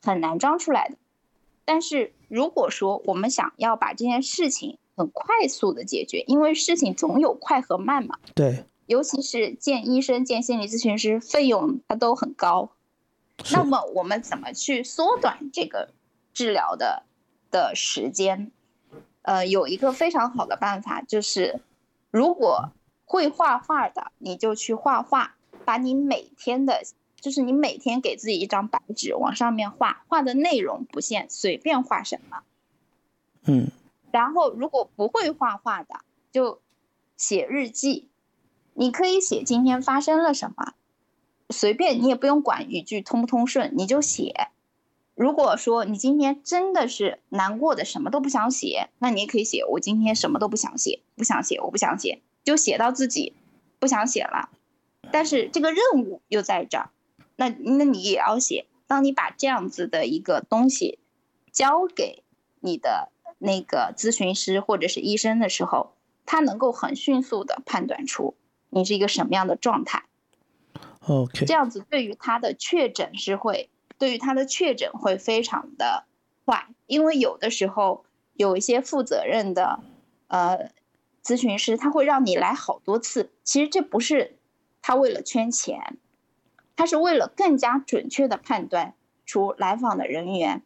[0.00, 0.94] 很难装出来的。
[1.64, 8.16] 但是如果说我们想要把这件事情很快速的解决，因为事情总有快和慢嘛。
[8.36, 8.64] 对。
[8.86, 12.70] 尤其是见医生、见心理咨询师，费用它都很高。
[13.50, 15.90] 那么我们怎么去缩短这个
[16.32, 17.02] 治疗的
[17.50, 18.52] 的时间？
[19.28, 21.60] 呃，有一个非常好的办法，就是
[22.10, 22.70] 如果
[23.04, 25.34] 会画画的，你就去画画，
[25.66, 26.82] 把你每天的，
[27.20, 32.38] 就是你每天给自己一张白纸，往上面画画的内容不限，随便画什么。
[33.44, 33.70] 嗯。
[34.10, 36.00] 然后，如果不会画画的，
[36.32, 36.62] 就
[37.18, 38.08] 写日记，
[38.72, 40.72] 你可以写今天发生了什么，
[41.50, 44.48] 随便，你也不用管语句通不通顺，你就写。
[45.18, 53.32] 如果说你今天真的是难过的，什么都不想写，那你也可以写我今天什么都不想写，不想写，我不想写，就写到自己
[53.80, 54.48] 不想写了。
[55.10, 56.90] 但是这个任务又在这儿，
[57.34, 58.66] 那那你也要写。
[58.86, 61.00] 当你把这样子的一个东西
[61.50, 62.22] 交给
[62.60, 65.94] 你的那个咨询师或者是医生的时候，
[66.26, 68.36] 他能够很迅速的判断出
[68.70, 70.04] 你是一个什么样的状态。
[71.08, 73.68] OK，这样子对于他的确诊是会。
[73.98, 76.04] 对于他的确诊会非常的
[76.44, 79.80] 快，因为有的时候有一些负责任的
[80.28, 80.70] 呃
[81.22, 83.30] 咨询师，他会让你来好多次。
[83.42, 84.36] 其实这不是
[84.80, 85.98] 他为了圈钱，
[86.76, 88.94] 他是为了更加准确的判断
[89.26, 90.62] 出来访的人员。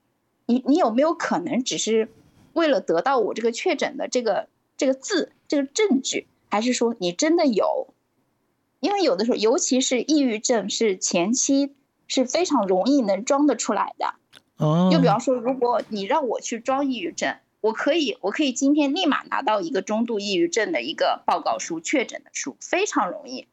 [0.46, 2.10] 你你有没有可能只是
[2.52, 7.94] 为了得到我这个确诊的这个这个字这个证据，还是说你真的有？
[8.80, 11.74] 因为有的时候，尤其是抑郁症是前期。
[12.14, 14.12] 是非常容易能装得出来的，
[14.58, 14.90] 哦。
[14.92, 23.46] 就比方说，如果你让我去装抑郁症，我可以，我可以今天立马拿到一个中度抑郁症的一个报告书、确诊的书，非常容易。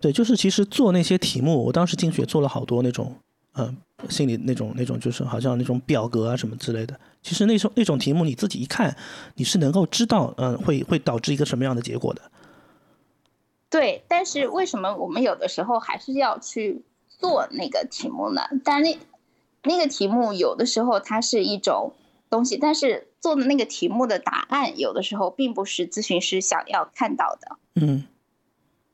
[0.00, 3.14] 对，就是其实做那些题目，我当时进去也做了好多那种，
[3.54, 3.76] 嗯，
[4.08, 6.98] 心理那种那种，就是好像那种表格啊什么之类的。
[7.22, 8.96] 其实那种那种题目，你自己一看，
[9.36, 12.22] 你是能够知道，嗯，会会导致一个什么样的结果的。
[13.70, 16.82] 对，但是为什么我们有的时候还是要去？
[17.18, 18.42] 做那个题目呢？
[18.64, 18.98] 但那
[19.62, 21.92] 那个题目有的时候它是一种
[22.28, 27.56] 东西，但是做的那个题目的答案有的时候并不是咨询师想要看到的。
[27.76, 28.04] 嗯，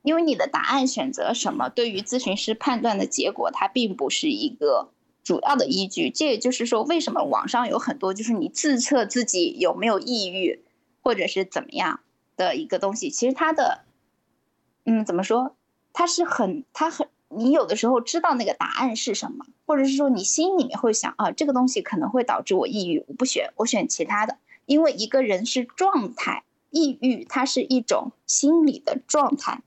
[0.03, 4.91] 因为你的答案选择什么，对于咨询师判断的结果，它并不是一个
[5.25, 6.11] 主要的依据。
[6.11, 10.63] 这也就是说，为什么网上有很多就是你自测自己有没有抑郁，
[11.03, 12.01] 或者是怎么样
[12.37, 13.81] 的一个东西，其实它的，
[14.85, 15.57] 嗯，怎么说？
[15.93, 17.09] 它是很，它很。
[17.33, 24.37] 你有的时候知道那个答案是什么，或者是说你心里面会想啊，这个东西可能会导致我抑郁，我不选，我选其他的。
[24.67, 29.63] 因为一个人是状态，抑郁它是一种心理的状态，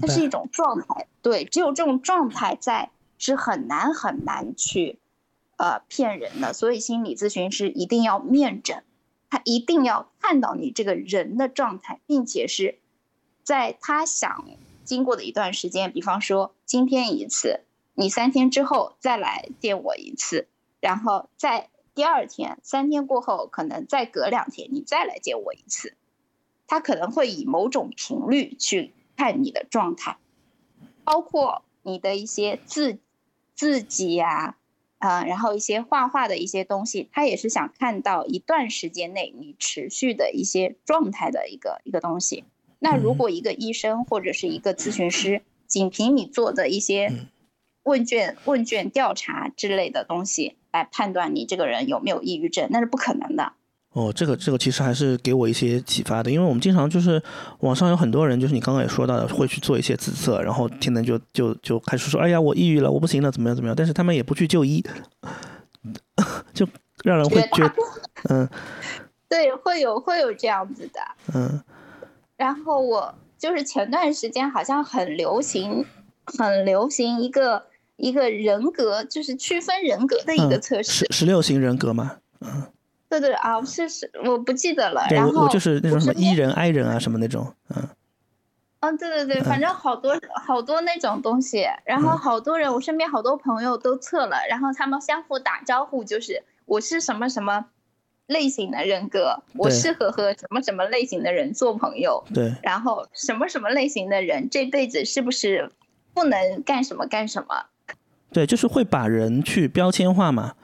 [0.00, 1.06] 它是一种状态。
[1.22, 4.98] 对，只有这种状态在，是很难很难去，
[5.56, 6.52] 呃，骗人的。
[6.52, 8.82] 所以心理咨询师一定要面诊，
[9.30, 12.78] 他一定要看到你这个人的状态，并且是
[13.44, 14.44] 在他想。
[14.88, 17.60] 经过的一段时间，比方说今天一次，
[17.92, 20.48] 你三天之后再来见我一次，
[20.80, 25.94] 然后在第二天，三天过后，可能再隔两天你再来见我一次，
[26.66, 30.16] 他可能会以某种频率去看你的状态，
[31.04, 32.98] 包括你的一些字
[33.54, 34.56] 字迹呀，
[34.96, 42.44] 啊，然后一些画画的一些东西，他也是想看到一段时间内你持续的一些状态的一个一个东西。
[42.78, 47.12] 那如果一个医生或者是一个咨询师，仅凭你做的一些
[47.82, 53.52] 问卷、问卷调查之类的东西来判断你这个人有没有抑郁症，那是不可能的。
[53.92, 57.20] 哦，这个这个其实还是给我一些启发的，因为我们经常就是
[57.60, 64.84] 网上有很多人，就是你刚刚也说到的，会去做一些自测，然后天天就就就开始说，哎呀，我抑郁了，我不行了，怎么样怎么样，但是他们也不去就医，
[66.52, 66.68] 就
[67.02, 67.74] 让人会觉得，
[68.28, 68.48] 嗯，
[69.28, 71.00] 对，会有会有这样子的，
[71.34, 71.60] 嗯，
[72.38, 75.84] 然后我就是前段时间好像很流行，
[76.24, 77.66] 很流行一个
[77.96, 82.62] 一个人格，就是区分人格的一个测试，十十六型人格嘛，嗯。
[83.10, 85.06] 对对啊，是是，我不记得了。
[85.10, 87.88] 然后我就是那种什么 E 人、I 人啊，什么那种，嗯。
[88.80, 90.14] 嗯，对对对，反正好多
[90.46, 97.64] 好多那种东西，然后好多人，我身边好多朋友都测了，然后他们相互打招呼，就是我是什么什么
[98.28, 102.22] 类型的人格，我适合和什么什么类型的人做朋友。
[102.32, 102.54] 对。
[102.62, 105.72] 然后什么什么类型的人这辈子是不是
[106.14, 107.66] 不能干什么干什么？
[108.32, 110.54] 对，就是会把人去标签化嘛，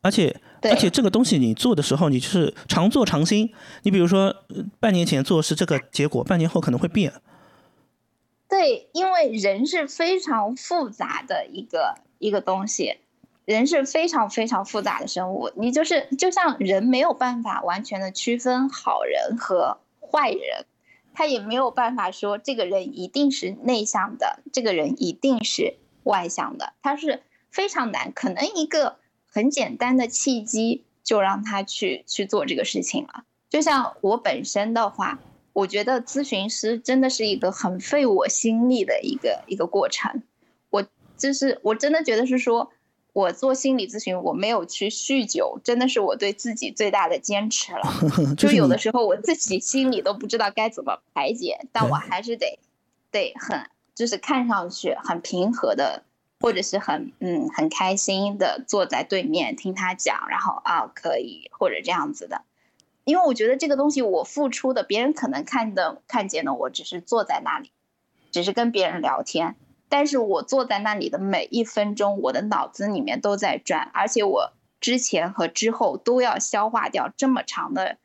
[0.00, 0.40] 而且。
[0.60, 3.48] 而且这个东西你做的时候，你就是常做常新。
[3.84, 4.34] 你比如说，
[4.80, 7.12] 半年前做是这个结果，半年后可能会变。
[8.48, 12.96] 对，因为人是非常复杂的一个一个东西，
[13.48, 15.50] 人是非常非常复杂的生物。
[15.56, 20.66] 你就是就像人没有办法完全的区分好人和坏人，
[21.14, 28.12] 他也没有办法说这个人一定是内向的，这个人一定是外向的，他是非常难。
[28.12, 28.96] 可能一个。
[29.30, 33.24] 很简单的契机就让他去去做这个事情了。
[33.50, 35.20] 就像我本身的话，
[35.52, 40.22] 我觉得咨询师真的是一个很费我心力的一个一个过程。
[40.70, 40.82] 我
[41.18, 42.72] 就是我真的觉得是说，
[43.18, 47.82] 我做心理咨询，我没有去酗酒，真的是我对自己最大的坚持了。
[48.38, 52.60] 就有的时候我自己心里都不知道该怎么排解，但我还是得
[53.10, 56.04] 得很就是看上去很平和的。
[56.40, 62.42] 或者是很嗯很开心的坐在对面听他讲，然后啊可以或者这样子的，
[63.02, 67.72] 因为我觉得这个东西我付出的，别人可能看的看见的，我只是坐在那里，
[68.30, 69.56] 只是跟别人聊天，
[69.88, 77.96] 但是我坐在那里的每一分钟，我的脑子里面都在转，而且我之前和之后都要消化掉这么长的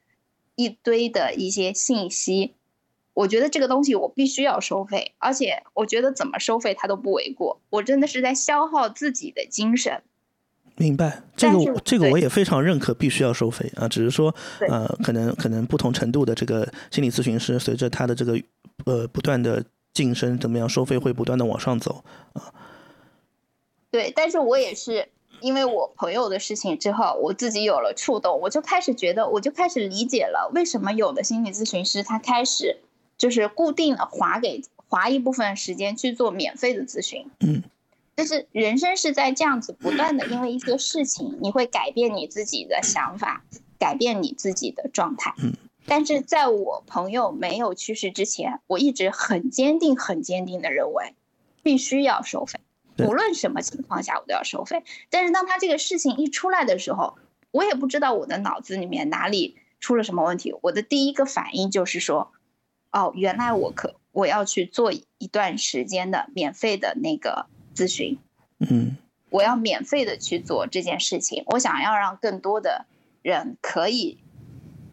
[0.55, 2.53] 一堆的一些信息。
[3.13, 7.61] 我觉得这个东西我必须要收费，而且我觉得怎么收费它都不为过。
[7.69, 10.01] 我真的是在消耗自己的精神。
[10.75, 13.87] 明白，这个这个我也非常认可，必须要收费啊。
[13.87, 14.33] 只是说，
[14.67, 18.41] 呃，可能可能不同程度的这个心理咨询师，随着他的这个
[18.85, 19.63] 呃不断的
[19.93, 22.53] 晋升，怎么样收费会不断的往上走啊。
[23.91, 25.09] 对，但是我也是
[25.41, 32.79] 因为我朋友的事情之后，我自己有了触动，我就开始觉得，我就开始理解了为什么有的心理咨询师他开始。
[33.15, 37.63] 就是固定的划给划一部分时间去做免费的咨询，嗯，
[38.17, 43.45] 就是人生是在这样子不断的，因为一些事情你会改变你自己的想法，
[43.77, 45.53] 改变你自己的状态，嗯，
[45.85, 51.15] 但是在我朋友没有去世之前，我一直很坚定、很坚定的认为，
[51.61, 52.59] 必须要收费，
[52.99, 54.83] 无论什么情况下我都要收费。
[55.09, 57.17] 但是当他这个事情一出来的时候，
[57.51, 62.31] 我也不知道我的脑子里面哪里出了什么问题，我的第一个反应就是说。
[62.95, 68.19] 哦，原来我可我要去做一段时间的免费的那个咨询，
[68.59, 68.97] 嗯，
[69.31, 71.43] 我要免费的去做这件事情。
[71.47, 72.85] 我想要让更多的
[73.23, 74.19] 人可以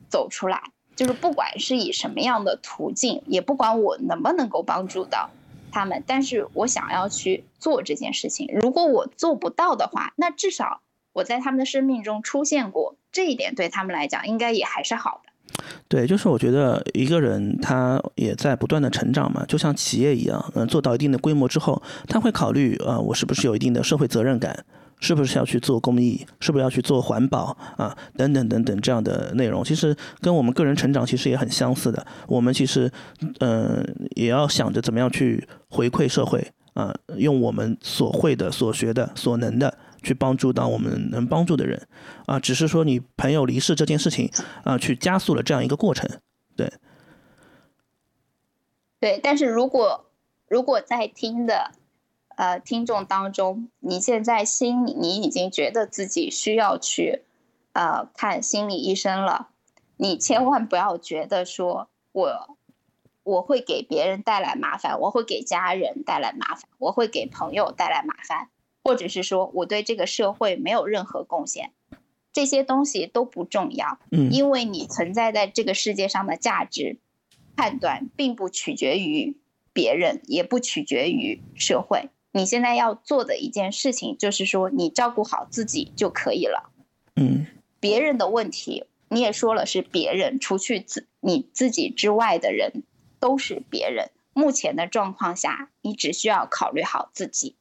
[0.09, 5.30] 走出来，就是不管是以什么样的途径，也不管我能不能够帮助到
[5.72, 8.51] 他们，但是我想要去做这件事情。
[8.61, 10.82] 如果我做不到的话，那至少
[11.14, 15.62] 我在他们的生命中出现过，这一点对他们来讲应该也还是好的。
[15.88, 24.66] 对，就是我觉得一个人他也在不断的成长嘛，就像企业一样，嗯，做到一定的规模之后，他会考虑，呃，我是不是有一定的社会责任感，
[25.01, 32.07] 是不是要去做公益，是不是要去做环保啊，等等等等这样的内容，其实跟我们个人成长其实也很相似的。
[32.28, 32.90] 我们其实，
[33.40, 33.84] 嗯，
[34.16, 39.78] 也要想着怎么样去回馈社会啊，用我们所会的、所学的、所能的。
[40.03, 41.86] 去帮助到我们能帮助的人，
[42.24, 44.30] 啊，只是说你朋友离世这件事情，
[44.64, 46.09] 啊，去加速了这样一个过程，
[46.57, 46.72] 对，
[48.98, 49.20] 对。
[49.22, 50.07] 但是如果
[50.48, 51.72] 如果在听的
[52.41, 57.20] 呃听众当中，你现在心里你已经觉得自己需要去
[57.74, 59.51] 呃看心理医生了，
[59.99, 62.57] 你千万不要觉得说我
[63.22, 68.49] 我会给别人带来麻烦，我会给家人带来麻烦，我会给朋友带来麻烦。
[68.82, 71.72] 或者是说我对这个社会没有任何贡献，
[72.32, 73.99] 这些东西都不重要。
[74.11, 76.97] 嗯，因为你存在在这个世界上的价值
[77.55, 79.36] 判断，并不取决于
[79.74, 82.09] 别人，也不取决于社会。
[82.33, 86.70] 你现在要做的一件事情，就是说你照顾好自己就可以了。
[87.16, 87.47] 嗯，
[87.81, 92.85] 别人的问题你也说了是别人，除去自你自己之外的人
[93.18, 94.11] 都是别人。
[94.33, 97.57] 目前的状况下，你只需要考虑好自己，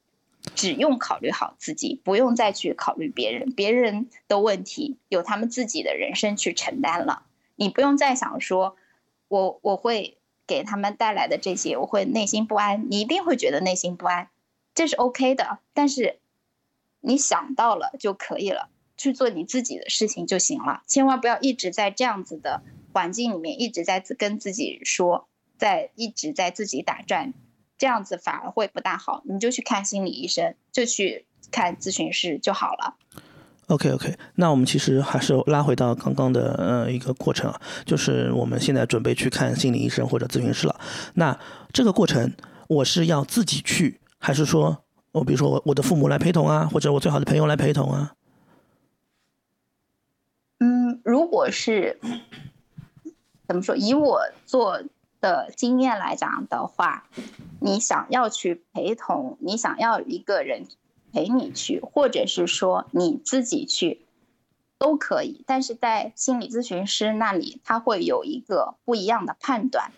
[0.54, 3.52] 只用考虑好自己，不用再去考虑别人。
[3.52, 7.24] 别人的问题有他们自己的人生去承担了，
[7.56, 8.78] 你不用再想说，
[9.28, 12.86] 我我会给他们带来的这些，我会内心不安。
[12.92, 14.30] 你一定会觉得内心不安，
[14.74, 15.60] 这是 OK 的。
[15.74, 16.20] 但是
[17.02, 20.84] 你想到了就可以了，去做你自己的事情就行了。
[20.88, 22.62] 千万不要一直在这样子的
[22.94, 25.28] 环境里面，一直在跟自己说。
[25.60, 27.34] 在一直在自己打转，
[27.78, 29.24] 这样子反而会不大好。
[29.26, 32.96] 你就去看心理医生，就去看咨询师就好了。
[33.68, 40.80] OK OK，那我们其实还是拉回到刚刚的呃一个过程啊，就是我们现在准备去看心理医生或者咨询师了。
[41.16, 41.38] 那
[41.74, 42.34] 这个过程
[42.70, 48.16] 我是要自己去，还是说我比如说我我的父母来陪同啊，或者我最好的朋友来陪同啊？
[50.60, 52.00] 嗯，如果是
[53.48, 54.84] 怎么说，以我做。
[55.22, 57.04] 的经验来讲的话，
[57.60, 60.66] 你想要去陪同，你想要一个人
[61.12, 64.06] 陪你去，或者是说你自己去，
[64.78, 65.44] 都可以。
[65.46, 69.92] 但是在心理咨询师那里，他会有一个不一样的判断。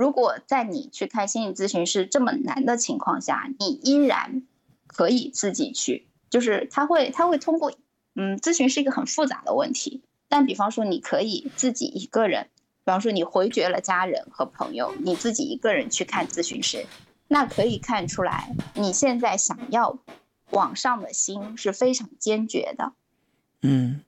[0.00, 4.44] 如果在你去看心理咨询师这么难的情况下，你依然
[4.86, 7.70] 可以自己去，就是他会他会通过，
[8.14, 12.48] 嗯，咨询是一个很复杂的问题，但比方说你可以自己一个人。
[12.82, 16.86] 比方说，你回绝了家人和朋友，你自己一个人去看咨询师，
[17.28, 19.98] 那可以看出来，你现在想要
[20.48, 22.94] 往上的心是非常坚决的。
[23.60, 24.00] 嗯，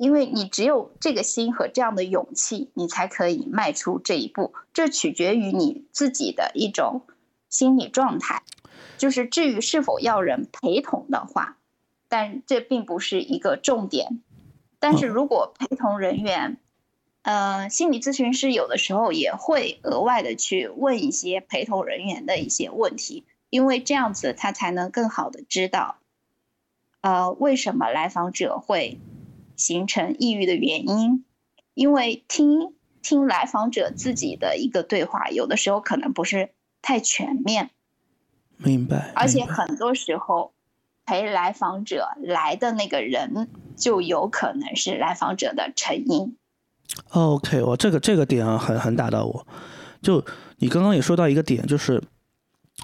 [0.00, 4.54] 因为你只有这个心和这样的勇气，你才可以迈出这一步。
[4.72, 7.02] 这取决于你自己的一种
[7.50, 8.42] 心理状态。
[8.96, 11.58] 就是至于是否要人陪同的话，
[12.08, 14.22] 但这并不是一个重点。
[14.78, 16.56] 但是如果陪同人员，
[17.20, 25.98] 呃，心理咨询师有的时候也会额外的去问一些陪同人员的一些问题，因为这样子他才能更好的知道，
[27.02, 28.98] 呃，为什么来访者会
[29.60, 31.24] 形成抑郁的原因。
[31.74, 36.50] 因为听听来访者自己的一个对话，有的时候可能不是
[36.82, 37.70] 太全面。
[38.56, 39.12] 明白。
[39.14, 40.52] 而且很多时候
[41.06, 46.36] 陪来访者来的那个人，就有可能是来访者的成因。
[47.10, 49.46] OK，我这个这个点啊，很很打到我。
[50.02, 50.24] 就
[50.56, 52.02] 你刚刚也说到一个点，就是，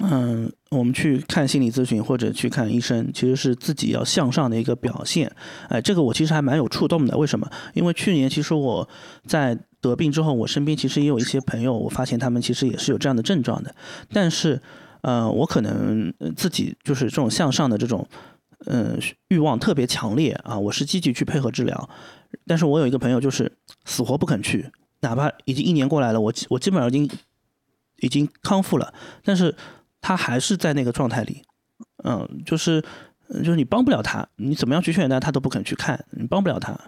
[0.03, 5.35] 嗯，我们去看心理咨询或者去看医生，其实是自己要向上的一个表现。
[5.69, 7.17] 哎，这个我其实还蛮有触动的。
[7.17, 7.51] 为什么？
[7.73, 8.87] 因为去年其实我
[9.27, 13.75] 在得病之后，我身边其实也有一些朋友，我发现他们其实也是有这样的症状的。
[14.13, 14.61] 但是，
[15.01, 18.07] 呃，我可能自己就是这种向上的这种，
[18.67, 21.89] 嗯，欲望特别强烈啊，我是积极去配合治疗。
[22.47, 23.51] 但是我有一个朋友，就是
[23.87, 24.71] 死活不肯去，
[25.01, 27.09] 哪怕已经一年过来了，我我基本上已经
[28.01, 28.93] 已经康复了，
[29.25, 29.55] 但是
[30.07, 31.43] 他还是在那个状态里，
[32.05, 32.81] 嗯，就是
[33.43, 36.79] 就是你帮不了他，你怎么样去劝他，他都不肯去看，你帮不了他。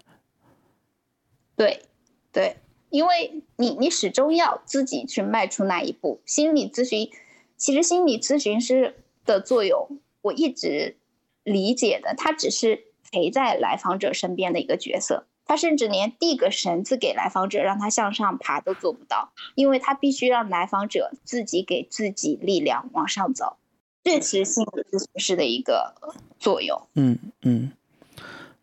[1.57, 1.83] 对，
[2.31, 2.59] 对，
[2.91, 6.21] 因为你你始终要自己去迈出那一步。
[6.27, 7.11] 心理咨询，
[7.57, 8.95] 其实心理咨询师
[9.25, 10.97] 的作用，我一直
[11.43, 15.27] 理解的，他只是陪在来访者身边的一个角色。
[15.49, 23.57] 他甚至连递个绳子给来访者，让他向上爬都做不到，因为他必须让来访者自己给自己力量往上走。
[24.05, 25.95] 这是心理咨询师的一个
[26.39, 26.81] 作用。
[26.95, 27.73] 嗯嗯。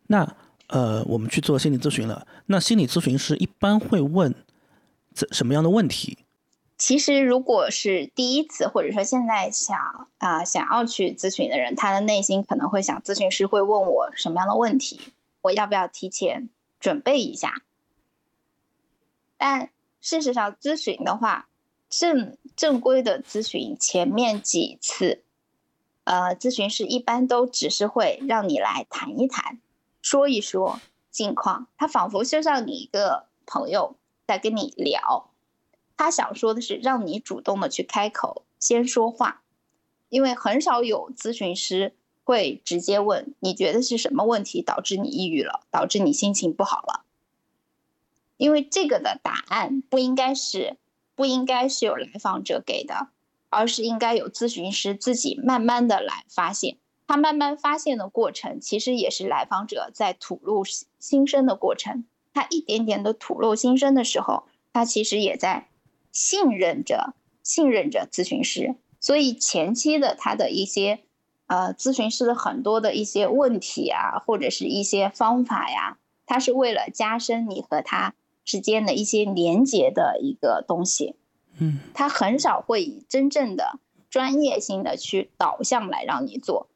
[0.06, 0.34] 那
[0.68, 2.26] 呃，我们去做心理咨询了。
[2.46, 4.34] 那心理咨询师一般会问
[5.12, 6.18] 怎什么样的问题？
[6.78, 15.00] 其实，如果是第一次，或者说现在想啊想要去咨询的人，他的内心可能会想，咨询师会问我什么样的问题？
[15.42, 16.48] 我要不要提前？
[16.78, 17.62] 准备一下，
[19.36, 19.70] 但
[20.00, 21.48] 事实上，咨询的话，
[21.88, 25.24] 正正规的咨询前面几次，
[26.04, 29.60] 呃，咨询师一般都只是会让你来谈一谈，
[30.00, 33.96] 说一说近况，他仿佛就像你一个朋友
[34.26, 35.30] 在跟你聊，
[35.96, 39.42] 他想说的是让你主动的去开口，先说话，
[40.08, 41.96] 因为很少有咨询师。
[42.26, 47.04] 会直接问你觉得是什么问题导致你抑郁了，导致你心情不好了？
[48.36, 50.76] 因为这个的答案不应该是
[51.14, 53.10] 不应该是有来访者给的，
[53.48, 56.78] 而是应该有咨询师自己慢慢的来发现。
[57.06, 60.64] 他慢慢发现的过程，其实也是来访者在吐露
[60.98, 62.04] 心声的过程。
[62.34, 65.68] 他一点点的吐露心声的时候，他其实也在
[66.10, 67.14] 信任着
[67.44, 68.74] 信任着咨询师。
[68.98, 71.05] 所以前期的他的一些。
[71.46, 81.16] 呃，咨询师的很多的一些问题啊，或者是一些方法呀，它是为了加深你和他之间的一些连接的一个东西。
[81.58, 83.78] 嗯，他很少会以真正的
[84.10, 86.68] 专业性的去导向来让你做。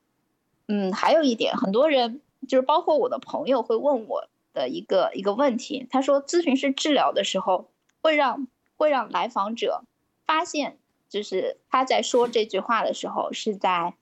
[0.69, 8.47] 嗯，还有一点，很多人就是包括我的朋友会问我的一个一个问题，他说咨询师治疗的时候会让
[8.77, 9.83] 会让来访者
[10.25, 13.95] 发现，就是他在说这句话的时候是在，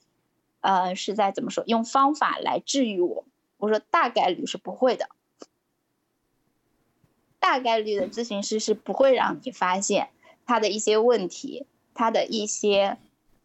[0.68, 3.24] 呃，是在怎么说，用方法来治愈我。
[3.56, 5.08] 我说大概率是不会的，
[7.40, 10.10] 大概率的咨询师是不会让你发现
[10.44, 12.98] 他的一些问题，他的一些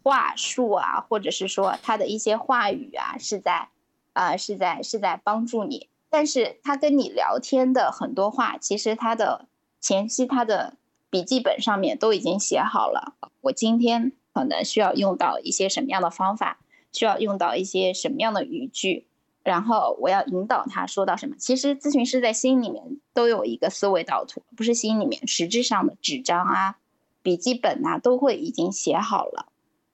[0.03, 3.69] 话术啊，或者是说他的一些话语啊，是在
[4.11, 5.87] 啊是在是在帮助你。
[6.09, 9.47] 但是他跟你聊天的很多话，其实他的
[9.79, 10.75] 前期他的
[11.09, 13.15] 笔记本上面都已经写好了。
[13.39, 16.59] 我今天可能需要用到一些什么样的方法，
[16.93, 19.07] 需要用到一些什么样的语句。
[19.43, 21.35] 然后我要引导他说到什么？
[21.37, 26.77] 其实咨询师在心里面都有一个思维导图，不是心里面，实质上的纸张啊、
[27.21, 29.47] 笔记本啊都会已经写好了。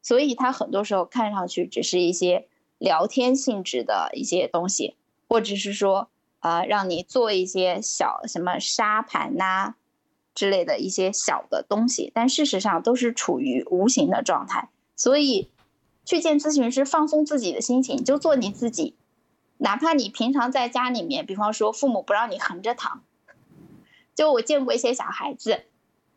[0.03, 2.47] 所以他很多时候看上去只是一些
[2.77, 4.95] 聊天性质的一些东西，
[5.27, 6.09] 或者是说
[6.41, 9.73] 呃让你做一些小什么沙盘呐
[10.35, 14.69] 之类的一些小的东西，但事实上都是处于无形的状态。
[14.95, 15.49] 所以
[16.09, 18.95] 去见咨询师，放松自己的心情，就做你自己。
[19.59, 23.03] 哪怕你平常在家里面，比方说父母不让你横着躺，
[24.15, 25.65] 就我见过一些小孩子，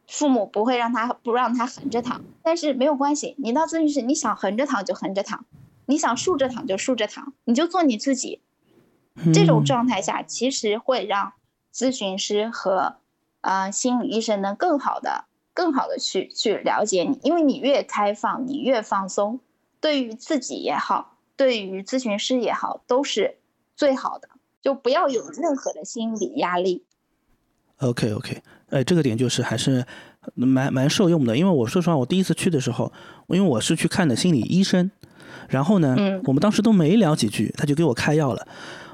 [0.09, 5.45] 父母不会让他不让他横着躺，但是没有关系，你到咨询室，你想横着躺就横着躺，
[5.84, 8.40] 你想竖着躺就竖着躺，你就做你自己。
[9.34, 11.34] 这种状态下，其实会让
[11.70, 12.97] 咨询师和
[13.43, 19.40] 啊心理医生能更好的、更好的去去了解你，因为你越开放，你越放松，
[19.83, 21.18] 对于自己也好。
[21.35, 23.39] 对于咨询师也好，都是
[23.74, 24.28] 最好的，
[24.61, 26.85] 就不要有任何的心理压力。
[27.78, 29.85] OK OK，哎，这个点就是还是
[30.35, 31.37] 蛮蛮受用的。
[31.37, 32.93] 因为我说实话，我第一次去的时候，
[33.28, 34.91] 因为我是去看的心理医生，
[35.49, 38.47] 然后呢，我们当时都没聊几句，他就给我开药了。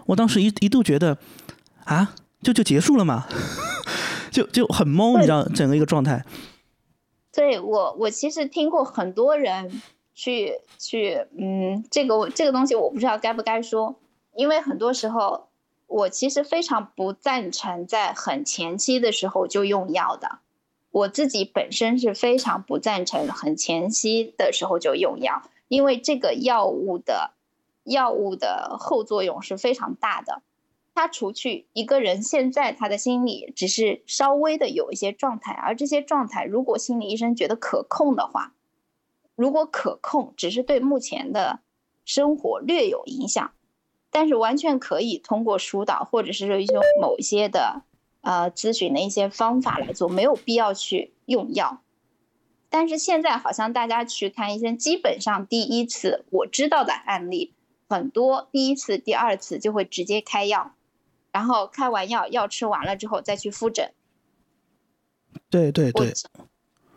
[0.06, 1.18] 我当时一一度觉得，
[1.84, 3.26] 啊，就就结束了嘛，
[4.30, 6.24] 就就很懵，你知道，整个一个状态。
[7.30, 9.82] 对我，我其实听过很多人。
[10.18, 13.94] 去去，嗯，这个我这个东西我不知道该不该说，
[14.34, 15.46] 因为很多时候
[15.86, 20.40] 我其实非常不赞成在很前期的时候就用药的，
[20.90, 27.30] 我自己本身是非常不赞成很前期的时候就用药，因为这个药物的
[27.84, 30.42] 药物的后作用是非常大的，
[30.96, 38.52] 它除去一个人现在他的心理只是稍微的有一些状态，而这些状态如果心理医生觉得可控的话。
[39.38, 41.60] 如果可控，只是对目前的
[42.04, 43.52] 生活略有影响，
[44.10, 47.82] 但是完全可以通过疏导或者是一些某一些的
[48.22, 51.80] 呃咨询的一些方法来做，没有必要去用药。
[52.68, 57.54] 但是现在好像大家去看医生，基本上第一次我知道的案例
[57.88, 60.74] 很多，第一次、第二次就会直接开药，
[61.30, 63.92] 然后开完药，药吃完了之后再去复诊。
[65.48, 66.12] 对对对。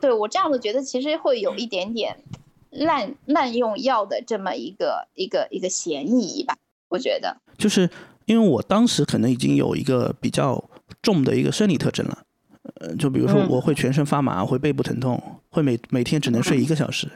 [0.01, 2.17] 对我这样子觉得，其实会有一点点
[2.71, 6.57] 滥滥用药的这么一个一个一个嫌疑吧。
[6.89, 7.89] 我觉得，就是
[8.25, 10.61] 因为我当时可能已经有一个比较
[11.01, 12.17] 重的一个生理特征了，
[12.81, 17.07] 呃，就比如说我会全身发麻，会背部疼痛，会每每天只能睡一个小时，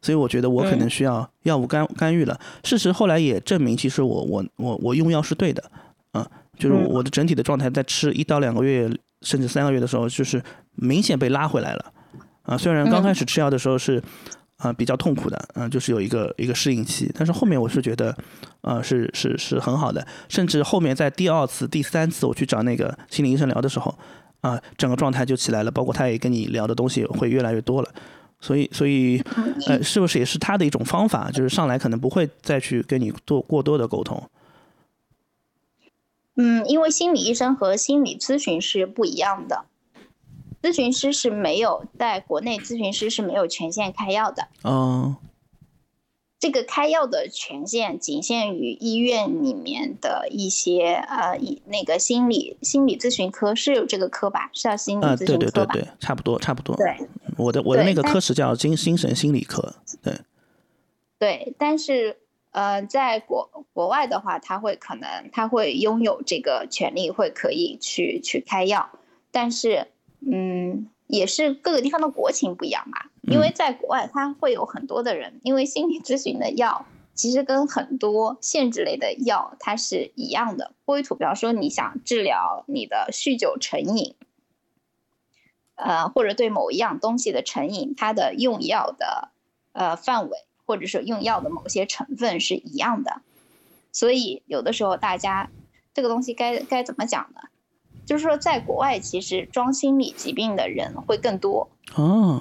[0.00, 2.40] 所以我觉得我可能需要药物干干预了。
[2.64, 5.70] 事实后来也证明，其实我我我我用药是对的，
[6.12, 6.26] 嗯，
[6.58, 10.42] 就是我的整体的状态在吃一到两个月甚至三个月的时候，就是
[10.74, 11.92] 明显被拉回来了。
[12.48, 14.02] 啊，虽然刚开始吃药的时候是，
[14.56, 18.16] 啊比较痛苦的，嗯，就是有一个一个适应期，但是后面我是觉得，
[18.62, 23.94] 呃，是是是很好的，甚至后面在第二次、第三次我去找那个心理医生聊的时候，
[24.40, 27.90] 啊，整个状态就起来了，包括他也跟你聊的东西会越来越多了，
[28.40, 29.22] 所以所以，
[29.66, 34.22] 呃，是不是也是他的一种方法，就是上来可能不会再去跟你做过多的沟通？
[36.36, 39.66] 嗯，因为心理医生和心理咨询是不一样的。
[40.60, 44.48] 咨询师是没有在国内，咨询师是没有权限开药的。
[44.62, 45.16] 哦，
[46.40, 54.50] 这个开药的权限仅限于医院里面的一些呃，那个心理心理咨询科是有这个科吧？
[54.52, 55.74] 是叫心理咨询科吧？
[55.74, 56.74] 对对对对，差不多差不多。
[56.76, 56.96] 对，
[57.36, 59.76] 我的我的那个科室叫精精神心理科。
[60.02, 60.14] 对，
[61.20, 62.18] 对，但是
[62.50, 68.90] 呃，在国国外的话，他会可能他会拥有这个权利，会可以去去开药，
[69.30, 69.86] 但是。
[70.20, 73.10] 嗯，也是各个地方的国情不一样吧。
[73.22, 80.72] 因为在国外，他会有很多的人，因为心理咨询的药其实跟很多限制类的药它是一样的。
[80.84, 84.14] 波维图，比方说你想治疗你的酗酒成瘾，
[85.74, 89.28] 呃，或者对某一样东西的成瘾，它的用药的
[89.72, 93.20] 呃范围，或者是用药的某些成分是一样的。
[93.92, 95.50] 所以有的时候大家
[95.92, 97.42] 这个东西该该怎么讲呢？
[98.08, 102.40] 就是说，在国外其实装心理疾病的人会更多哦。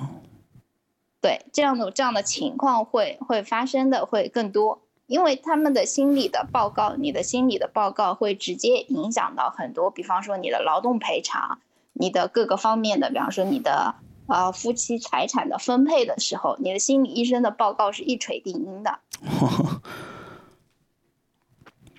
[1.19, 11.59] 对，这样的这样的情况会会发生的会更多，因为他们的心理的报告，你的心理的报告会直接影响到很多，比方说你的劳动赔偿，
[11.91, 13.95] 你的各个方面的，比方说你的
[14.27, 18.99] 呃夫妻财产的分配的时候，你的心理医生的报告是一锤定音的。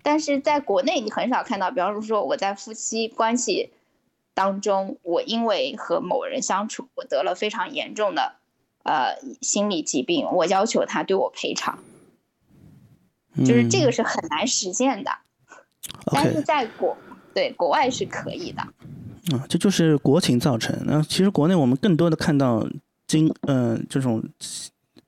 [0.03, 3.73] 但是在国内，你很少看到，比方说我在夫妻关系
[4.35, 8.37] 当中，我因为和某人相处，我得了非常严重的
[8.85, 11.79] 呃心理疾病，我要求他对我赔偿，
[13.39, 15.11] 就是这个是很难实现的。
[16.13, 16.97] 但是在国
[17.35, 18.63] 对国外是可以的。
[19.33, 20.79] 啊，这就是国情造成。
[20.85, 22.67] 那其实国内我们更多的看到
[23.07, 24.23] 经嗯这种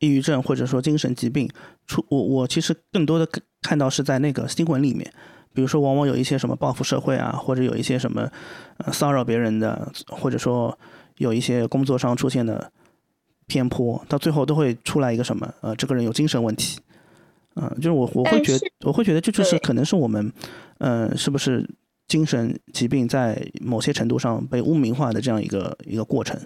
[0.01, 1.49] 抑郁症或者说精神疾病
[1.87, 3.27] 出，我我其实更多的。
[3.63, 5.13] 看到是在那个新闻里面，
[5.53, 8.27] 比如说往往有一些什么报复社会啊，或者有一些什么
[8.79, 10.77] 呃骚扰别人的，或者说
[11.19, 12.73] 有一些工作上出现的
[13.47, 16.81] 偏颇，到最后都会出来一个什么呃这个人有精神问题，
[17.57, 20.33] 嗯，就是我我会觉得我会觉得这就是可能是我们
[20.79, 21.69] 嗯是不是
[22.09, 26.41] 精神疾病在某些程度上被污名化的这样一个一个过程。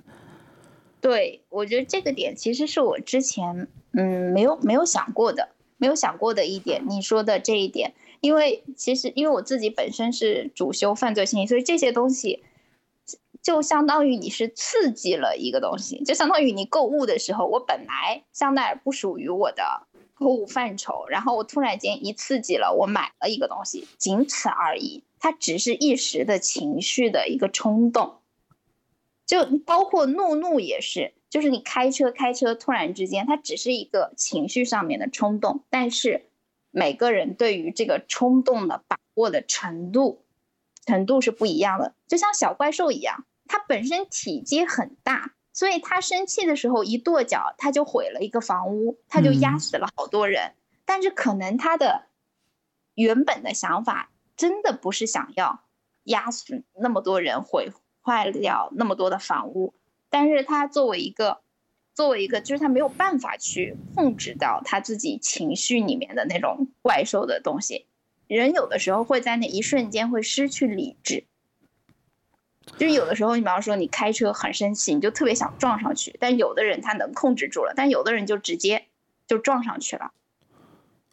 [1.05, 5.51] 对，我觉得这个点其实是我之前嗯没有没有想过的。
[5.77, 12.43] 没有想过的一点，你说的这一点，因为其实因为我自己本身是主修犯罪心理，所以这些东西
[13.43, 28.15] 就相当于你是刺激了一个东西，就相当于你购物的时候，我本来香奈儿不属于我的购物范畴，然后我突然间一刺激了，我买了一个东西，仅此而已，它只是一时的情绪的一个冲动，
[29.27, 31.15] 就包括怒怒也是。
[31.31, 36.31] 就是你开车开车，突然之间，它只是一个情绪上面的冲动，但是
[36.71, 40.25] 每个人对于这个冲动的把握的程度
[40.87, 41.97] 程度是不一样的。
[42.07, 50.55] 就像小怪兽一样，它本身体积很大，所以它生气的时候一跺脚，它就毁了一个房屋，它就压死了好多人。
[50.85, 52.07] 但是可能它的
[52.95, 55.65] 原本的想法真的不是想要
[56.05, 57.73] 压死那么多人，毁
[58.05, 59.73] 坏掉那么多的房屋。
[60.11, 61.41] 但是他作为一个，
[61.93, 67.87] 作为一个，就是他没有办法去控制到他自己情绪里面的那种怪兽的东西。
[68.29, 71.25] 人有的时候会在那一瞬间会失去理智，
[72.79, 78.87] 就是有的时候，你比方说你开车很生气，你就特别想撞上去，但有的人他能控制住了，但有的人就直接
[79.27, 80.13] 就撞上去了。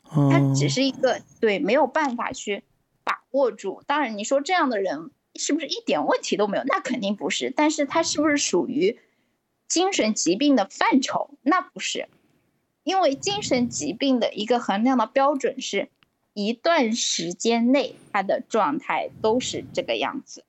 [0.03, 2.63] 他只是一个对没有办法去
[3.03, 3.81] 把握住。
[3.87, 5.09] 当然，你说这样的人。
[5.35, 6.63] 是不是一点问题都没有？
[6.65, 7.51] 那肯定不是。
[7.55, 8.99] 但是它是不是属于
[9.67, 11.37] 精神疾病的范畴？
[11.41, 12.09] 那不是，
[12.83, 15.89] 因为精神疾病的一个衡量的标准是
[16.33, 20.43] 一段时间内他的状态都是这个样子。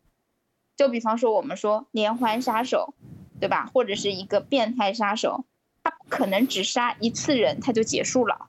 [0.76, 2.95] 就比方说，我们说连环杀手，
[3.39, 3.70] 对吧？
[3.72, 5.45] 或者是一个变态杀手，
[5.85, 8.49] 他不可能只杀一次人他就结束了。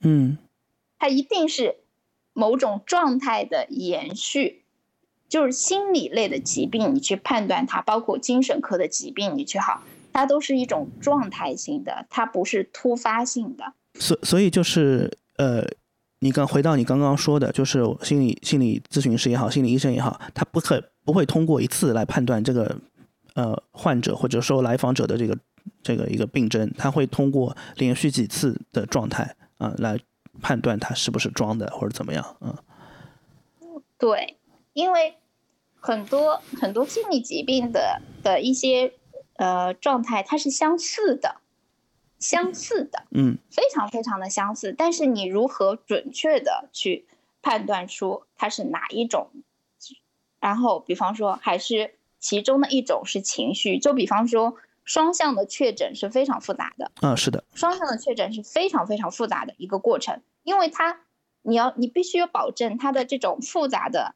[0.00, 0.38] 嗯，
[0.98, 1.80] 他一定是
[2.32, 4.62] 某种状态的延续。
[5.28, 13.72] 就是心理类的疾病，你去判断它，包括精神科的疾病，你去好，它都是一种状态性的，它不是突发性的。
[13.98, 15.64] 所所以就是呃，
[16.20, 22.78] 你刚回到你刚刚说的，就是心理心理咨询师也好，心理医生也好，他不可不会通过一次来判断这个
[23.34, 25.36] 呃患者或者说来访者的这个
[25.82, 29.98] 这个一个病症，他会通过连续几次的状态啊来
[30.40, 32.54] 判断他是不是装的或者怎么样嗯，
[33.98, 34.35] 对。
[34.76, 35.16] 因为
[35.80, 38.92] 很多很多心理疾病的的一些
[39.36, 41.36] 呃状态，它是相似的，
[42.18, 44.74] 相似的，嗯，非常非常的相似。
[44.76, 47.06] 但是你如何准确的去
[47.40, 49.30] 判断出它是哪一种？
[50.40, 53.78] 然后，比方说，还是其中的一种是情绪。
[53.78, 56.92] 就比方说，双向的确诊是非常复杂的。
[57.00, 61.00] 嗯，是的，双向的确诊是非常非常复杂的一个过程，因为它
[61.40, 64.14] 你要你必须要保证它的这种复杂的。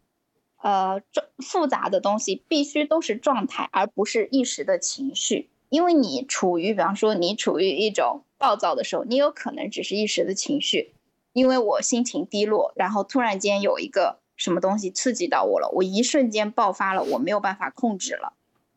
[0.62, 5.50] 呃，这复杂的东西必须都是状态，而不是一时的情绪。
[5.68, 10.94] 因为你处于，比方说你处于一种暴躁的时候，你有可能只是一时的情绪。
[11.32, 18.32] 因为我心情低落，然后突然间有一个什么东西刺激到我了，我一瞬间爆发了，我没有办法控制了，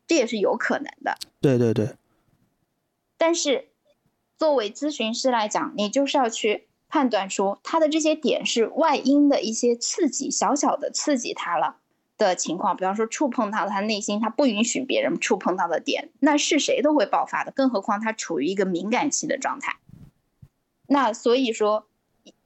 [0.05, 1.17] 这也是有可能的。
[1.41, 1.95] 对对对。
[3.17, 3.69] 但是，
[4.37, 11.77] 作为咨询师来讲，你就是要去判断出他的这些点是外因的一些刺激，小小的刺激他了
[12.19, 19.77] 的情况，比方说触碰到他内心，他不允许别人触碰到的点，那是谁都会爆发的，更何况他处于一个敏感期的状态。
[20.85, 21.87] 那所以说，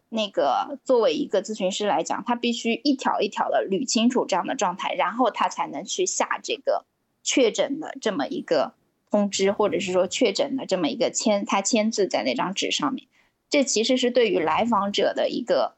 [0.07, 6.85] 那个作为一个咨询师来讲，他必须一条一条的捋清楚这样的状态，然后他才能去下这个
[7.21, 8.75] 确诊的这么一个
[9.11, 13.09] 通知，或者是说确诊的这么一个签，他签字在那张纸上面。
[13.49, 15.75] 这其实是对于来访者的一个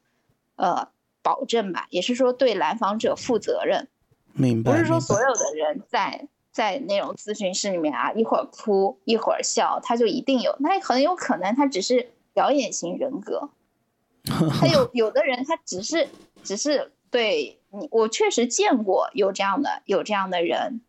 [0.55, 0.89] 呃
[1.21, 3.87] 保证吧，也是说对来访者负责任。
[4.33, 4.71] 明白。
[4.71, 12.09] 不是说所有的人在在那种咨询室里面啊，一会儿哭一会儿笑，他就一定有，那很有可能他只是。
[12.31, 13.49] 表演型人格，
[14.23, 16.07] 他有有的人他只是
[16.41, 20.79] 只是对你，我确实见过有这样的有这样的人，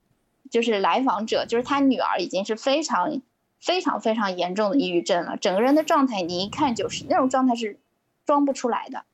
[0.48, 3.20] 就是来访者，就是他女儿已经是非常
[3.60, 7.78] 非常非常严重的抑郁症了，整个人的状态你一看就是那种状态是
[8.26, 9.04] 装不出来的。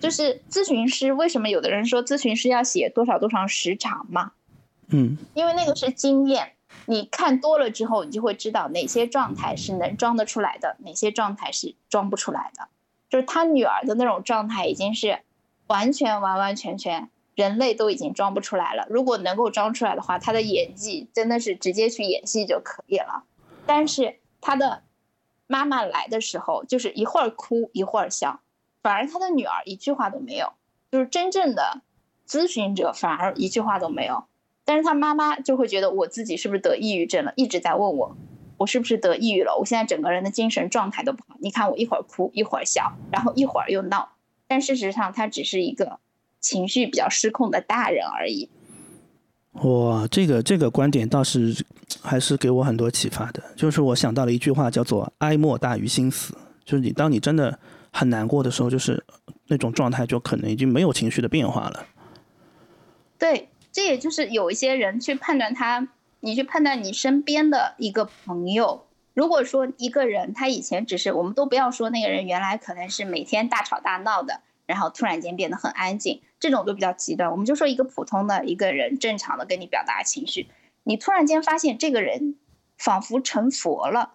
[0.00, 4.32] 就是咨询师为什么有的人说咨询师要写多少多长时长嘛？
[4.88, 6.52] 嗯，因为那个是经验。
[6.86, 12.66] 你看多了之后，你就会知道哪些状态是能装得出来的，哪些状态是装不出来的。
[13.08, 15.20] 就是他女儿的那种状态，已经是
[15.68, 18.88] 完全完完全全人类都已经装不出来了。
[18.90, 23.22] 如果能够装出来的话，他的演技真的是直接去演戏就可以了。
[23.66, 24.82] 但是他的
[25.46, 28.40] 妈妈来的时候，就是一会儿哭一会儿笑，
[28.82, 30.52] 反而他的女儿一句话都没有。
[30.90, 31.82] 就是真正的
[32.28, 34.24] 咨询者，反而一句话都没有。
[34.64, 38.16] 但是他妈妈就会觉得我自己是不是得抑郁症了，一直在问我，
[38.56, 39.56] 我是不是得抑郁了？
[39.58, 41.36] 我现在整个人的精神状态都不好。
[41.40, 44.12] 你看我一会儿哭一会儿笑，然后一会儿又闹，
[44.46, 45.98] 但事实上他只是一个
[46.40, 48.48] 情绪比较失控的大人而已。
[49.62, 51.64] 哇，这个这个观点倒是
[52.04, 53.42] 还是给我很多启发的。
[53.56, 56.36] 就是我想到了一句话，叫做“哀莫大于心死”。
[56.64, 57.58] 就是你当你真的
[57.90, 59.04] 很难过的时候，就是
[59.48, 61.86] 那种状态就可能已经没有情绪的变化了。
[63.18, 63.48] 对。
[63.72, 65.88] 这也就是有一些人去判断他，
[66.20, 77.32] 你去判断你身边的一个朋友，如果说一个人他以前只是，我们都不要说那个人原来可能是每天大吵大闹的，然后突然间变得很安静，这种都比较极端。
[77.32, 80.46] 我们就说一个普通的一个人，正常的跟你表达情绪，
[80.84, 82.38] 你突然间发现这个人
[82.78, 84.14] 仿佛成佛了，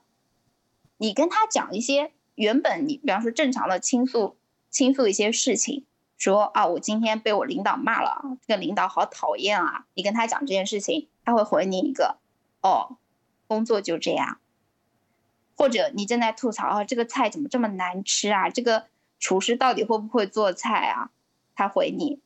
[0.98, 4.38] 你跟他讲一些原本你比方说正常的倾诉
[4.70, 5.86] 倾诉一些事情。
[6.18, 9.86] 说啊，我今天被我领导骂了，这个领导好讨厌啊！
[9.94, 12.18] 你跟他讲这件事情，他会回你一个，
[12.62, 12.98] 哦，
[13.48, 14.42] 工作就这样。
[15.56, 18.50] 或者你正在吐槽啊，这个菜怎么这么难吃啊？
[18.50, 21.12] 这个厨师到底会不会做菜啊？
[21.56, 22.20] 他回你，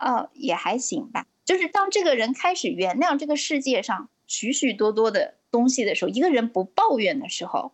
[0.00, 1.26] 哦，也还行吧。
[1.46, 7.72] 就是当这个人开始原谅这个世界上许许多多的东西的时候，一个人不抱怨的时候，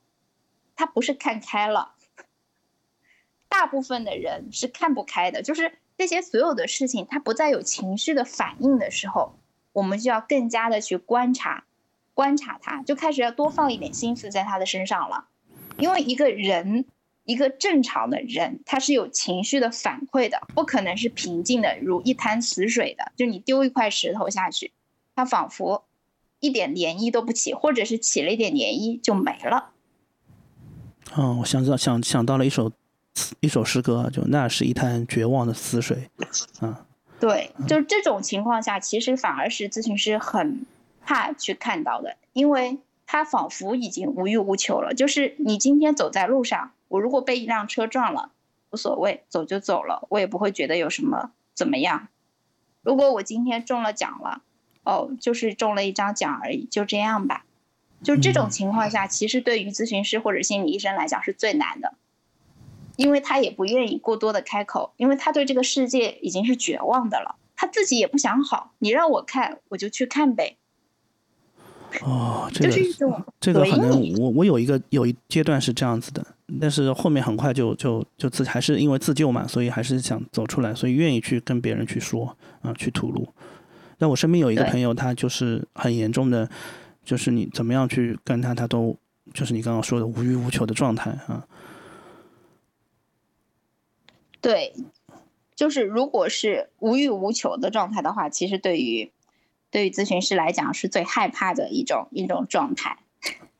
[0.77, 1.95] 他不是看开了。
[3.49, 9.35] 大部分的人是看不开的，就是这些所有的事情，他不再有情绪的反应的时候，
[9.73, 11.65] 我们就要更加的去观察，
[12.15, 15.29] 观察他，就开始要多放一点心思在他的身上了。
[15.79, 16.85] 因为一个人，
[17.25, 23.13] 一个正常的人，他是有情绪的反馈的，不可能是平静的如一滩死水的。
[23.17, 24.73] 就你丢一块石头下去，
[25.15, 25.85] 它仿佛
[26.41, 29.71] 一点涟漪都不起，或者是起了一点涟漪就没了。
[31.17, 32.73] 嗯，我想到想想到了一首。
[33.41, 36.09] 一首诗歌，就那是一滩绝望的死水，
[36.63, 36.75] 嗯，
[37.21, 40.65] 对，就是这种情况下，其实反而是咨询师很
[41.05, 44.95] 怕去看到的，因为他仿佛已经无欲无求了。
[44.95, 48.33] 就是你今天走在路上，我如果被一辆车撞了，
[48.71, 52.09] 无所谓，走就走了，我也不会觉得有什么怎么样。
[52.83, 54.43] 如果我今天中了奖了，
[54.85, 57.47] 哦，就是中了一张奖而已，就这样吧。
[58.03, 61.95] 就这种情况下，其实对于咨询师或者心理医生来讲是最难的。
[62.97, 68.75] 因为他也不愿意过多的开口，因为他对这个世界已经是绝望的了，他自己也不想好。
[68.81, 70.59] 你让我看，我就去看呗。
[72.01, 72.77] 哦，这个
[73.39, 76.27] 这个可能我我有一个有一阶段是这样子的，
[76.61, 83.29] 但是后面很快就就就自还是因为自救嘛，所以还是想走出来，所以愿意去跟别人去说啊，去吐露。
[83.99, 86.49] 但我身边有一个朋友，他就是很严重的，
[87.05, 88.97] 就是你怎么样去跟他，他都
[89.33, 91.47] 就是你刚刚说的无欲无求的状态啊。
[94.41, 94.73] 对，
[95.55, 99.13] 就是如果是无欲无求的状态的话，其实对于
[99.73, 102.97] 对于咨询师来讲是最害怕的一种一种状态。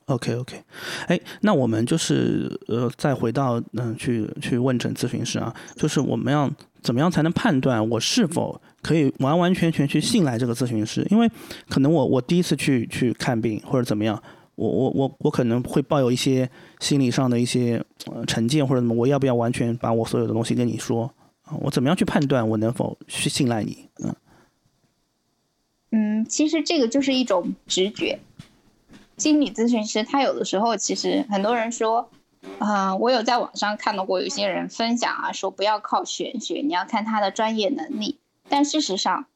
[0.05, 0.61] OK OK，
[1.07, 6.51] 哎，那我们就是呃，再回到嗯，去去问诊咨询师啊，就是我们要
[6.81, 11.07] 怎么样才能判断我是否可以完完全全去信赖这个咨询师？
[11.09, 11.31] 因为
[11.69, 14.21] 可能我我第一次去去看病或者怎么样，
[14.55, 16.49] 我我我我可能会抱有一些
[16.79, 21.09] 心理上的一些呃成见或者什么，我要不要完全把我所有的东西跟你说？
[21.43, 23.87] 啊，我怎么样去判断我能否去信赖你？
[24.03, 24.13] 嗯
[25.95, 28.19] 嗯，其实这个就是一种直觉。
[29.15, 32.09] 心理咨询师他有的时候，其实很多人说，
[32.57, 38.17] 啊、我有在网上看到过有些人分享啊，说不要靠玄学，你要看他的专业能力。
[38.49, 39.27] 但事实上，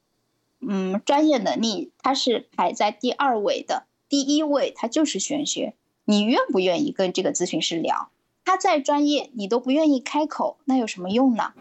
[0.60, 5.74] 嗯，专业能力它是排在第二位的，第一位它就是玄学。
[6.04, 8.10] 你愿不愿意跟这个咨询师聊？
[8.44, 11.52] 他再专业，你都不愿意开口，那有什么用呢？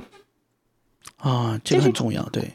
[1.17, 2.53] 啊，这个很重要，对，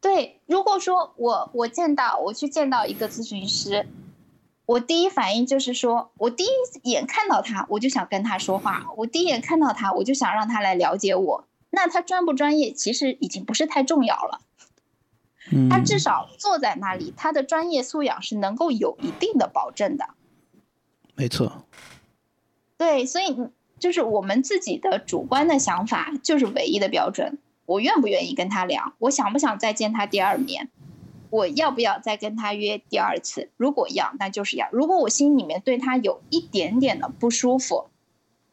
[0.00, 3.86] 对，如果说我我见到我去见到一个咨询师，
[4.64, 11.44] 我第一反应就是说，我第一眼看到他，我就想跟他说话，我第一眼看到他，我就想让他来了解我。
[11.68, 14.40] 那他专不专业，其实已经不是太重要了。
[15.52, 20.08] 嗯，他至少坐在那里，他的专业素养是能够有一定的保证的。
[21.14, 21.64] 没错，
[22.78, 27.38] 对，所以你就是我们自己的主观的想法就是唯一的标准。
[27.68, 28.94] 我愿不愿意跟他聊？
[28.98, 30.70] 我想不想再见他第二面？
[31.28, 33.50] 我要不要再跟他约第二次？
[33.58, 34.66] 如果要，那就是要。
[34.72, 37.90] 如果我心里面对他有一点点的不舒服，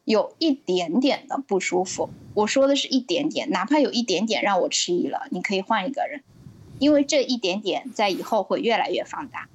[0.04, 6.22] 有一点点的不舒服，我说的是一点点，哪怕有一点点让我迟疑了，你可以换一个人，
[6.78, 9.48] 因为这一点点在以后会越来越放大。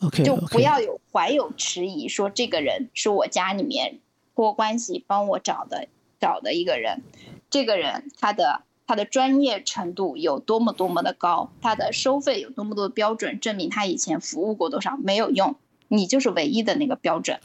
[0.00, 3.98] OK，就不要有怀有迟疑，说这个人是我家里面
[4.34, 5.88] 托关系帮我找的
[6.18, 7.02] 找的一个人，
[7.50, 15.56] 这个人他的他的专业程度有多么多么的高，他的收费有多么多的标准，证明他以前服务过多少没有用，
[15.88, 17.38] 你就是唯一的那个标准，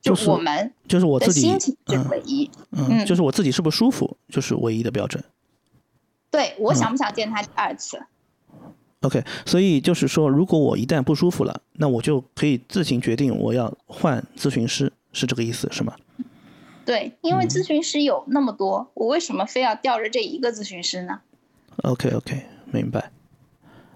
[0.00, 2.50] 就是我们就是我自己心情是嗯唯一。
[2.70, 5.22] 嗯，嗯就是我自己是不是舒服，就是唯一的标准。
[6.30, 8.00] 对我想不想见他第二次
[9.02, 15.94] ？OK，所以就是说，如果我一旦不舒服了，那我就可以自行决定我要换咨询师，是这个意思是吗？
[16.84, 21.20] 对，因为咨询师有那么多，我为什么非要吊着这一个咨询师呢
[21.82, 23.10] ？OK OK，明白。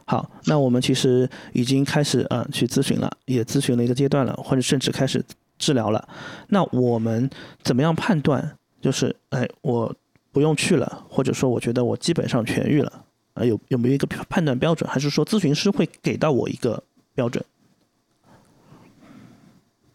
[0.06, 5.22] 好，那我们其实已经开始呃去咨询了，也咨询了一个阶段了，或者甚至开始
[5.58, 6.08] 治疗了。
[6.48, 7.28] 那我们
[7.62, 8.56] 怎么样判断？
[8.80, 9.94] 就是哎，我
[10.32, 14.88] 不用去了，或者说我觉得我基本上痊愈了，啊、有有没有一个判断标准？
[14.88, 16.82] 还是说咨询师会给到我一个
[17.14, 17.44] 标准？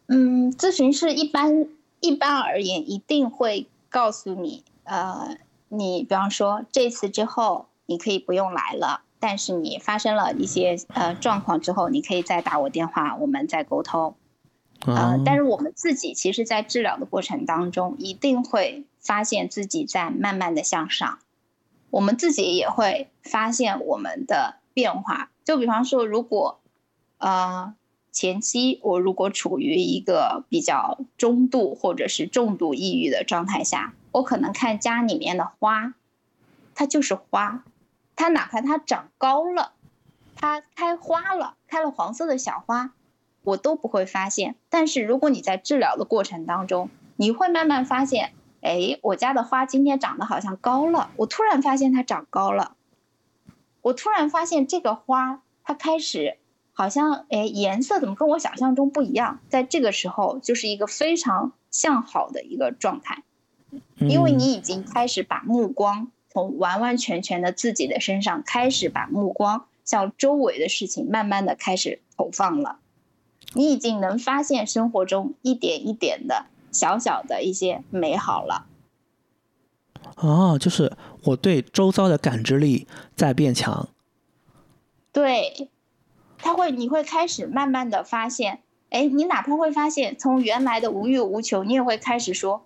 [0.08, 1.66] 嗯，咨询师一般
[2.04, 5.38] 一般而言一定会告诉你，呃，
[5.70, 14.16] 你比方说这次之后你可以不用来了，但是你发生了一些呃状况之后，你可以再打我电话，我们再沟通。
[14.86, 21.20] 呃啊，，但是我们自己其实，在治疗的过程当中，一定会发现自己在慢慢的向上，
[21.89, 25.32] 我们自己也会发现我们的变化。
[25.45, 26.60] 就比方说，如果
[27.18, 27.74] 呃
[28.14, 35.95] 前期我如果处于一个比较中度或者是重度抑郁的状态下，我可能看家里面的花，
[36.76, 37.66] 它就是花，
[38.16, 39.72] 它哪怕它长高了，
[40.36, 42.91] 它开花了，开了黄色的小花，
[43.43, 44.55] 我都不会发现。
[44.70, 52.76] 但是如果你在治疗的过程当中，你会慢慢发现，哎，我家的花今天长得好像高了，我突然发现它长高了，
[53.82, 56.38] 我突然发现这个花它开始
[56.74, 59.39] 好像，哎，颜色怎么跟我想象中不一样？
[59.47, 63.24] 在这个时候，就是一个非常向好的一个状态。
[63.97, 72.80] 因为嗯你已经开始把目光从完完全全的自己的身上开始把目光向周围的事情慢慢的开始投放了，
[73.53, 78.67] 你已经能发现生活中一点一点的小小的一些美好了。
[80.17, 80.91] 哦，就是
[81.24, 83.89] 我对周遭的感知力在变强。
[85.11, 85.69] 对，
[86.44, 92.66] 他会，你会开始慢慢的发现，哎，你哪怕会发现从原来的无欲无求，你也会开始说，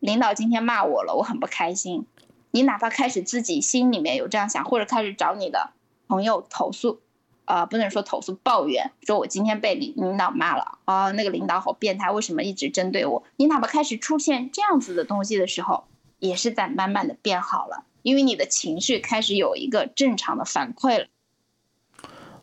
[0.00, 2.06] 领导今天骂我了，我很不开心。
[2.52, 5.74] 你哪怕开始自己心里面有这样想，或者开始找你的
[6.08, 7.00] 朋友投诉，
[7.44, 13.22] 啊、不能说投诉，抱怨，说我今天被领领导骂了，啊、那个领导好变态，为什么一直针对我？
[13.36, 15.84] 你哪怕开始出现这样子的东西的时候，
[16.18, 21.08] 也是在慢慢的变好了，因为你的情绪开始有一个正常的反馈了。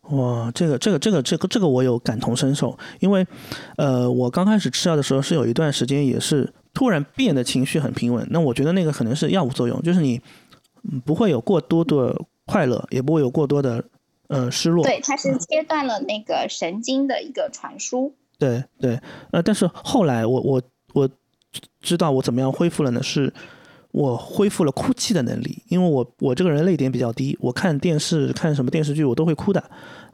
[0.09, 3.25] 哇，这个这个这个这个这个我有感同身受，因为，
[3.77, 10.21] 呃，我刚开始吃药的时候是有一段时间也是突然变得情绪很平稳，那我觉得那个可能是药物作用，就是你
[10.83, 13.83] 嗯不会有过多的快乐，也不会有过多的
[14.27, 14.83] 呃失落。
[14.83, 18.13] 对，它是切断了那个神经的一个传输。
[18.37, 18.99] 对对，
[19.31, 20.61] 呃，但是后来我我
[20.93, 21.09] 我
[21.81, 23.01] 知道我怎么样恢复了呢？
[23.01, 23.33] 是
[23.95, 29.63] 我恢复了哭泣的能力，因为我我这个人泪点比较低，我看电视看什么电视剧我都会哭的，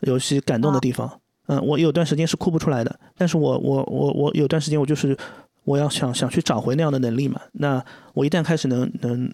[0.01, 1.19] 有些感动的地方。
[1.47, 5.17] 嗯，我有段时间是哭不出来的，但是我我我我有段时间我就是
[5.63, 7.41] 我要想想去找回那样的能力嘛。
[7.53, 9.33] 那我一旦开始能能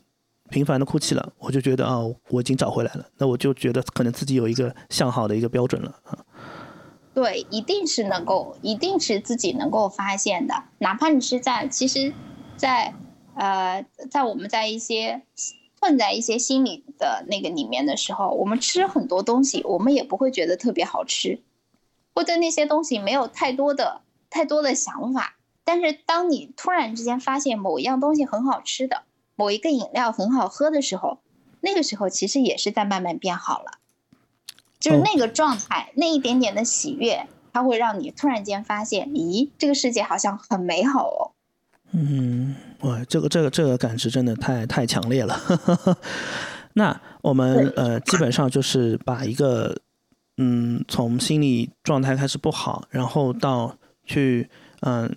[0.50, 1.98] 频繁的哭泣了，我就觉得啊，
[2.30, 3.06] 我已经找回来了。
[3.18, 6.18] 那我就觉得可能自己有一个向好的一个标准了啊。
[7.14, 10.54] 对，一定是能够，一定是自己能够发现的。
[10.78, 12.14] 哪怕你是在，其实，
[12.56, 12.93] 在
[13.38, 15.22] 呃，在我们在一些
[15.80, 21.42] 困在一些心理的那个里面的时候，我们吃很多东西，我们也不会觉得特别好吃，
[22.14, 25.38] 会对那些东西没有太多的太多的想法。
[25.64, 29.04] 但是当你突然之间发现某一样东西很好吃的。
[29.40, 31.20] 某一个饮料很好喝的时候，
[31.62, 33.74] 那个时候其实也是在慢慢变好了，
[34.80, 41.37] 就是那个状态，那一点点的喜悦，它会让你突然间发现，咦，这个世界好像很美好哦。
[41.92, 45.40] 嗯，哇，这个这个这个感知真的太太强烈了。
[46.74, 49.76] 那我们呃，基本上就是把一个
[50.38, 53.76] 嗯，从心理状态开始不好，然后到
[54.06, 54.48] 去
[54.82, 55.10] 嗯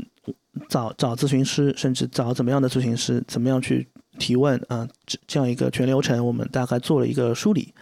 [0.68, 3.88] 找找咨询师，甚至找怎么样的咨询师，怎么样去。
[4.20, 7.74] 提问啊，这这样一个全流程，我们大概做了一个梳理。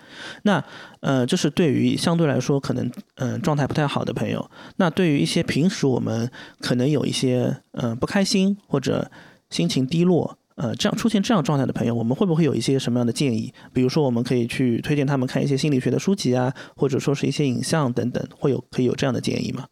[0.45, 0.65] 那
[1.01, 4.51] 呃，这是对于相对来说可能嗯状态不太好的朋友。
[4.77, 6.31] 那对于一些平时我们
[6.61, 9.11] 可能有一些嗯不开心或者
[9.51, 13.53] 心情低落呃这样出现这样状态的朋友，我们会不会有一些什么样的建议？
[13.73, 19.67] 比如说，我们可以去推荐他们看一些心理学的书籍啊，或者说是一些影像等等，会有可以有这样的建议吗？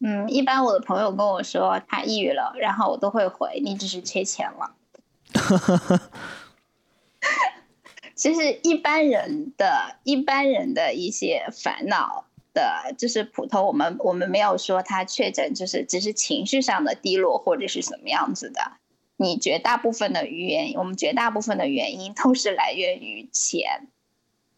[0.00, 4.72] 嗯，一般我的朋友跟我说他抑郁了，然后我都会回你只是缺钱了。
[5.44, 6.10] 哈哈哈，
[8.14, 12.24] 其实一般人的一般人的一些烦恼
[12.54, 13.66] 的，就是普通。
[13.66, 18.78] 我们我们没有说他确诊，就是只是情绪上的低落或者是什么样子的。
[19.16, 23.88] 你绝大部分的原因，我们绝大部分的原因都是来源于钱，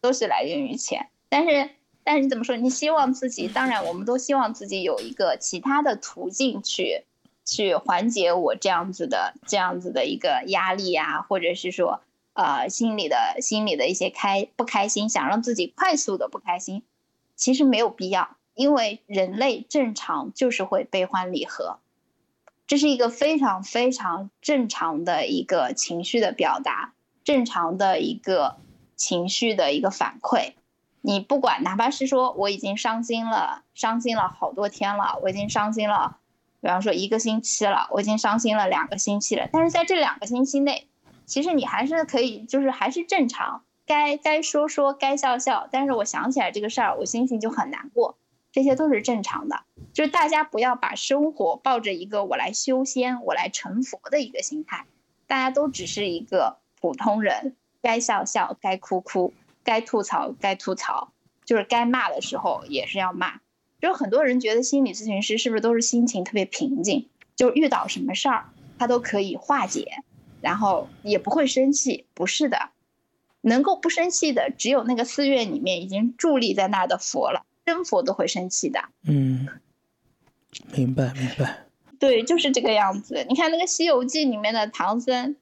[0.00, 1.08] 都是来源于钱。
[1.28, 1.70] 但是
[2.04, 2.56] 但是怎么说？
[2.56, 7.04] 你希望自己，当然我们都希望自己有一个其他的途径去。
[7.46, 12.02] 去缓解我这样子的这样子的一个压力啊，或者是说，
[12.34, 16.82] 呃，心里的心里的一些开不开心，想让自己快速的不开心，
[17.36, 21.78] 其实没有必要，因为人类正常就是会悲欢离合，
[22.66, 28.56] 这是一个非常非常正常的一个情绪的表达，正常的一个
[28.96, 30.54] 情绪的一个反馈。
[31.00, 36.18] 你不管哪怕是说我已经伤心了，伤心了好多天了，我已经伤心了。
[36.60, 40.88] 比方说一个星期了，我已经伤心了两个星期了，但是在这两个星期内，
[41.24, 45.68] 其实你还是可以，就是还是正常，该该说说，该笑笑。
[45.70, 48.16] 但是我想起来这个事儿，我心情就很难过，
[48.52, 49.60] 这些都是正常的。
[49.92, 54.86] 就是大家不要把生活抱着一个我来修仙、我来成佛的一个心态，
[55.26, 59.32] 大家都只是一个普通人，该笑笑，该哭哭，
[59.64, 61.12] 该吐槽该吐槽，
[61.44, 63.40] 就是该骂的时候也是要骂。
[63.80, 68.46] 就很多人觉得心理咨询师是不是都是心情特别平静，就遇到什么事儿
[68.78, 70.02] 他都可以化解，
[70.40, 72.06] 然后也不会生气？
[72.14, 72.70] 不是的，
[73.40, 78.80] 能够不生气的只有那个寺院里面已经伫立在那儿的佛了，真佛都会生气的。
[79.04, 79.48] 嗯，
[80.74, 81.66] 明白明白。
[81.98, 83.24] 对，就是这个样子。
[83.28, 85.36] 你看那个《西游记》里面的唐僧，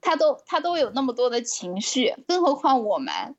[0.00, 3.34] 他都他都有那么多的情绪，更何况我们。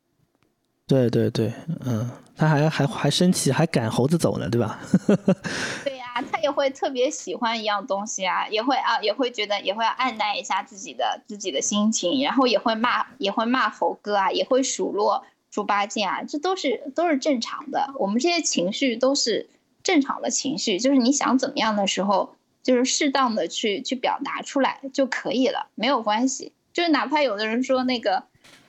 [0.87, 1.51] 对对对，
[1.85, 4.79] 嗯，他还还还生气，还赶猴子走呢，对吧？
[5.83, 17.93] 对呀，他也会特别喜欢一样东西啊，也会啊，也会觉得，也会按捺一下自己的自己的心情，然后也会骂，也会骂猴哥啊，也会数落猪八戒啊，这都是都是正常的。
[17.99, 19.49] 我们这些情绪都是
[19.83, 22.33] 正常的情绪，就是你想怎么样的时候，
[22.63, 26.53] 就是适当的去去表达出来就可以了，没有关系。
[26.71, 28.23] 就是哪怕有的人说那个，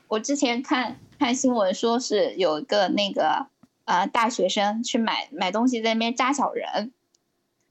[0.09, 0.99] 我之前看。
[1.19, 3.47] 看新闻说是有一个那个
[3.85, 6.93] 呃大学生去买买东西在那边扎小人，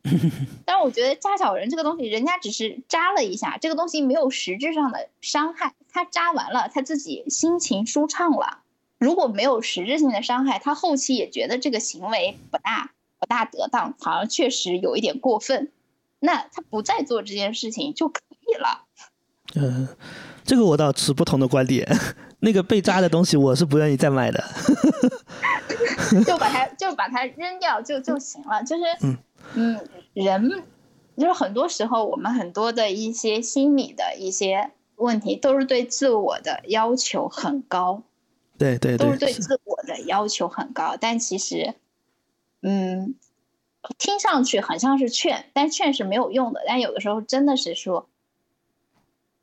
[0.65, 5.73] 但是我觉得扎小人这个东西，人家只是扎了一下，这个东西没有实质上的伤害。
[5.89, 8.59] 他扎完了，他自己心情舒畅了。
[8.99, 15.71] 如果没有实质性的伤害，他后期也觉得这个行为不大不大得当，好像确实有一点过分，
[16.19, 18.85] 那他不再做这件事情就可以了。
[19.55, 19.87] 嗯，
[20.43, 21.87] 这个我倒持不同的观点。
[22.39, 24.43] 那个被扎的东西，我是不愿意再买的。
[26.25, 28.63] 就把它就把它扔掉就就行了。
[28.63, 29.17] 就是嗯
[29.55, 30.63] 嗯，人
[31.17, 38.03] 就是很多时候我们很多的一些心理的一些问题，都是对自我的要求很高。
[38.57, 40.95] 对对对，都是对自我的要求很高。
[40.99, 41.73] 但其实，
[42.61, 43.15] 嗯，
[43.97, 46.61] 听上去很像是劝，但劝是没有用的。
[46.67, 48.07] 但有的时候真的是说。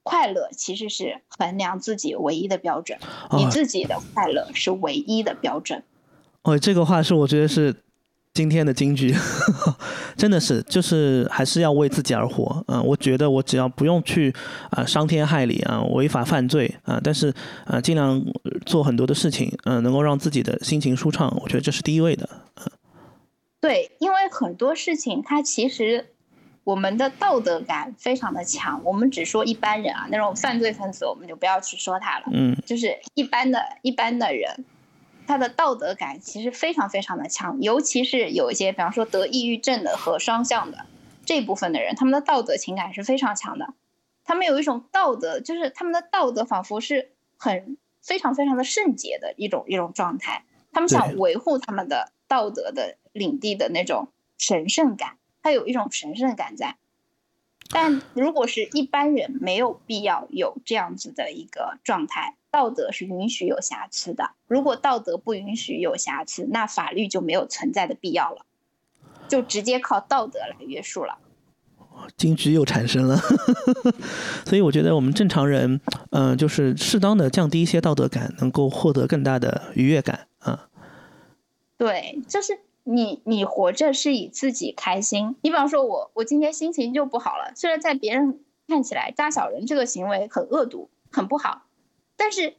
[0.04, 2.96] 快乐其实是衡量自己唯一的标准，
[3.36, 5.82] 你自己的快乐是唯一的标准。
[6.42, 7.74] 哦，这个话是我觉得是
[8.34, 9.14] 今天的金句，
[10.14, 12.62] 真的是就是还是要为自己而活。
[12.68, 14.34] 嗯，我觉得我只要不用去
[14.70, 17.32] 啊伤天害理啊违法犯罪啊，但是
[17.64, 18.22] 啊尽量
[18.66, 22.28] 做很多的事情，嗯，能够让自己的心情舒畅，我觉得这是第一位的。
[22.56, 22.70] 嗯，
[23.60, 26.13] 对，因为很多事情它其实
[26.64, 32.24] 我们的道德感非常的强，我们只说一般人啊，那种犯罪分子我们就不要去说他了。
[32.32, 34.64] 嗯，就是一般的一般的人。
[35.26, 40.84] 他的道德感其实非常非常的强，尤其是有一些，比方说得抑郁症的和双向的
[41.24, 43.72] 这部分的人，他们的道德情感是非常强的。
[44.22, 50.44] 他们有一种道德，就是他们的道德仿佛是很非常非常的圣洁的一种一种状态。
[50.72, 56.78] 他们想维护他们的道德的领地的那种神圣感，他有一种神圣感在。
[57.68, 62.36] 但如果是一般人，没有必要有这样子的一个状态。
[62.50, 68.46] 道德是允许有瑕疵的，如果道德不允许有瑕疵，那法律就没有存在的必要了，
[69.26, 71.18] 就直接靠道德来约束了。
[72.16, 73.16] 金句又产生了，
[74.46, 75.80] 所以我觉得我们正常人，
[76.10, 80.68] 嗯，就是适当的降低一些道德感，能够获得更大的愉悦感啊。
[81.76, 85.36] 对，就是你你活着是以自己开心。
[85.42, 91.62] 你比方说我我今天心情就不好了，虽然在别人看起来扎小人这个行为很恶毒，很不好。
[92.16, 92.54] 但是，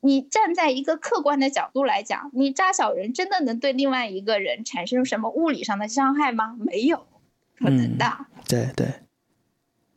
[0.00, 6.56] 你站在一个客观的角度来讲，你扎小人真的能对另外一个人产生什么物理上的伤害吗？
[6.58, 7.06] 没有
[7.58, 8.26] 可能的。
[8.48, 8.86] 对对。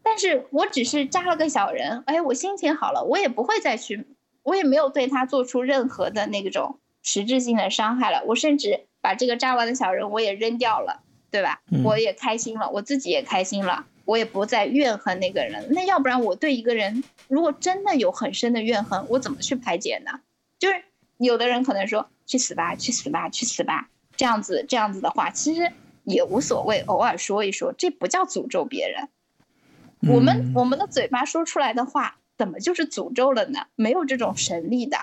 [0.03, 4.07] 但是我只是扎了个小人，哎，我心情好了，我也不会再去，
[4.43, 8.23] 我也没有对他做出任何的那种实质性的伤害了。
[8.25, 11.61] 我甚至把这个扎完的小人我也扔掉了，对吧？
[11.83, 13.85] 我也开心了，我自己也开心了。
[14.03, 20.19] 我也不再怨恨那个人，那要不然我对一个人如果真的有很深的怨恨，我怎么去排解呢？
[20.59, 20.83] 就是
[21.17, 23.87] 有的人可能说去死吧，去死吧，去死吧，
[24.17, 25.71] 这样子这样子的话，其实
[26.03, 29.07] 也无所谓，偶尔说一说，这不叫诅咒别人。
[30.11, 33.67] 我们我们的嘴巴说出来的话，怎么就是诅咒了呢？
[33.75, 34.97] 没有这种神力的。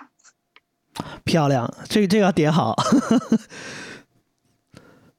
[1.24, 2.74] 漂亮，这个这个点好。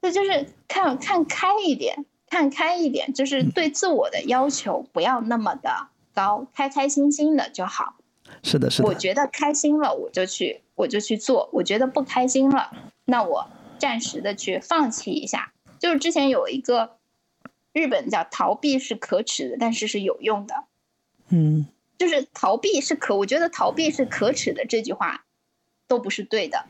[0.00, 2.06] 这就是看看开一点。
[2.32, 7.96] 看开一点，就是对自我的要求不要那么的高，开开心心的就好。
[8.44, 8.88] 是的，是的。
[8.88, 12.70] 我觉得开心了，我就去，我就去做；我觉得不开心了，
[13.04, 13.50] 那我
[13.80, 15.52] 暂时的去放弃一下。
[15.80, 16.98] 就是之前有一个
[17.72, 20.54] 日本叫“逃避是可耻的，但是是有用的”。
[21.30, 21.66] 嗯，
[21.98, 25.24] 就是逃避是可，我觉得逃避是可耻的这句话
[25.88, 26.66] 都不是对的。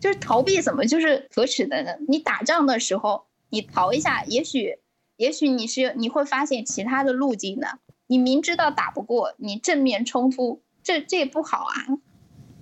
[0.00, 1.92] 就是逃避怎么就是可耻的呢？
[2.08, 3.26] 你打仗的时候。
[3.52, 4.78] 你逃一下，也许，
[5.16, 7.80] 也许你是你会发现其他的路径的。
[8.06, 11.98] 你明知道打不过，你正面冲突，这这也不好啊。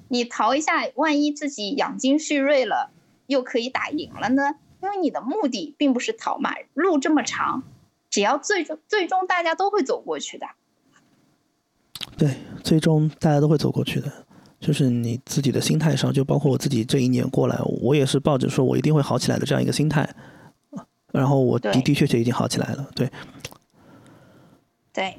[0.09, 2.90] 你逃一下，万一自己养精蓄锐了，
[3.27, 4.55] 又可以打赢了呢？
[4.82, 7.65] 因为你的目的并不是逃嘛，路这么长，
[8.09, 10.47] 只要最终最终大家都会走过去的。
[12.16, 14.27] 对，最终大家都会走过去的，
[14.60, 20.09] 就是你自己的心态上，就包括我自己这一年过来，我也是抱着说我一定会好起来的这样一个心态。
[21.10, 23.10] 然后我的的确确已经好起来了，对，
[24.93, 25.16] 对，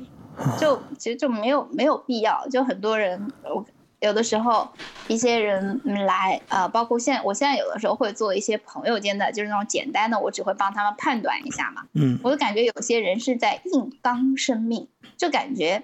[0.60, 3.66] 就其实就没有没有必要，就很多人，我
[4.00, 4.70] 有的时候
[5.08, 14.88] 一些人来啊，包括现我现在有的时候会做一些朋友间的，就是那种简单的，我只会帮他们判断一下嘛，嗯，我就感觉有些人是在硬刚生命，
[15.18, 15.82] 就感觉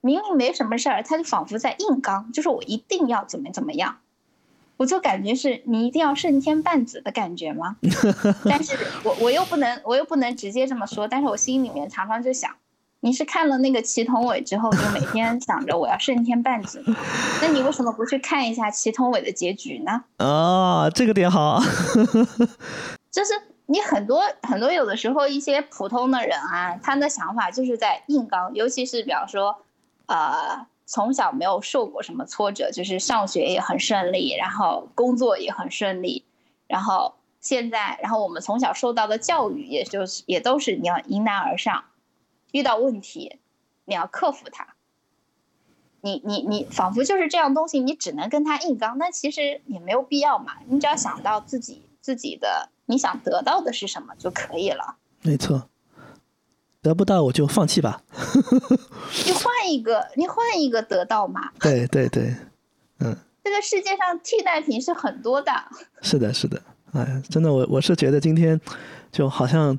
[0.00, 3.98] 明明没什么事儿，他就仿佛在硬刚，就是我一定要怎么怎么样。
[4.76, 7.76] 我就感觉是你一定要胜天半子的感觉吗？
[8.44, 8.74] 但是
[9.04, 12.50] 我我又不能我又不能直接这么说，但是我心里面常常就想，
[13.00, 16.82] 你是看了那个祁同伟之后，就每天想着我要胜天半子，
[17.42, 20.02] 那你为什么不去看一下祁同伟的结局呢？
[20.16, 21.60] 啊，这个点好，
[23.12, 23.34] 就是
[23.66, 29.58] 你很多很多有的时候一些普通的人啊，他的想法就是在硬刚，尤其是比方说，
[30.10, 30.66] 呃。
[30.92, 36.24] 从小没有受过什么挫折，就是上学也很顺利，然后工作也很顺利，
[36.66, 41.84] 然后现在，然后我们从小受到的教育，也就是也都是你要迎难而上，
[42.50, 43.38] 遇到问题
[43.84, 44.74] 你要克服它。
[46.00, 50.54] 你你你仿佛就是这样东西，你只能跟他硬刚，但其实也没有必要嘛。
[50.66, 54.96] 你只要想到自己自己的你想得到的是什么就可以了。
[55.22, 55.68] 没错。
[56.82, 58.02] 得不到我就放弃吧。
[59.26, 61.50] 你换一个，你换一个得到嘛？
[61.60, 62.34] 对对对，
[63.00, 63.16] 嗯。
[63.42, 65.50] 这个世界上替代品是很多的。
[66.02, 66.60] 是的，是的，
[66.92, 68.60] 哎，真的，我我是觉得今天
[69.10, 69.76] 就好像，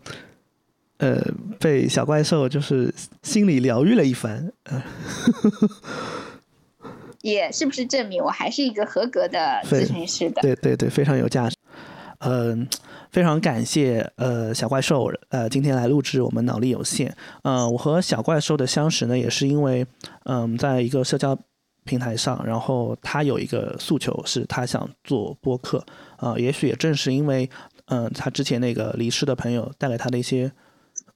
[0.98, 1.24] 呃，
[1.60, 4.52] 被小怪兽就是心理疗愈了一番。
[7.22, 10.42] 也是不是证明我还是一个合格的咨询师的？
[10.42, 11.56] 对对对，非常有价值。
[12.24, 12.68] 嗯，
[13.12, 17.16] 非常感谢呃小怪兽呃今天来录制我们脑力有限。
[17.44, 19.86] 呃，我和小怪兽的相识呢，也是因为
[20.26, 21.38] 嗯，在一个社交
[21.84, 25.84] 平台上，然后他有一个诉求是他想做播客。
[26.18, 27.50] 呃，也许也正是因为
[27.86, 30.52] 嗯他之前那个离世的朋友带给他的一些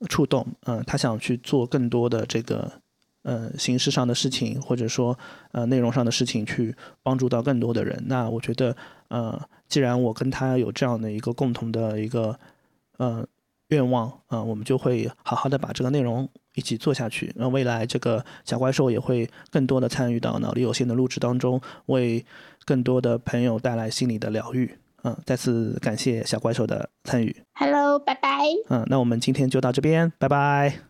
[0.10, 2.72] 触动，嗯，他想去做更多的这个。
[3.26, 5.18] 呃，形式上的事情，或者说
[5.52, 8.04] 呃内容上的事情，去帮助到更多的人。
[8.06, 8.76] 那我觉得，
[9.08, 12.40] 呃，既然我跟他有这样的一个共同的一个
[12.98, 13.26] 呃
[13.70, 17.34] 愿望，啊，我们就会好好的把这个内容一起做下去。
[17.36, 22.24] 那未来这个小怪兽也会更多的参与到脑力有限的录制当中，为
[22.64, 24.78] 更多的朋友带来心理的疗愈。
[25.04, 27.36] 嗯，再次感谢小怪兽的参与。
[27.56, 28.44] Hello，拜拜。
[28.70, 30.86] 嗯，那我们今天就到这边，拜拜。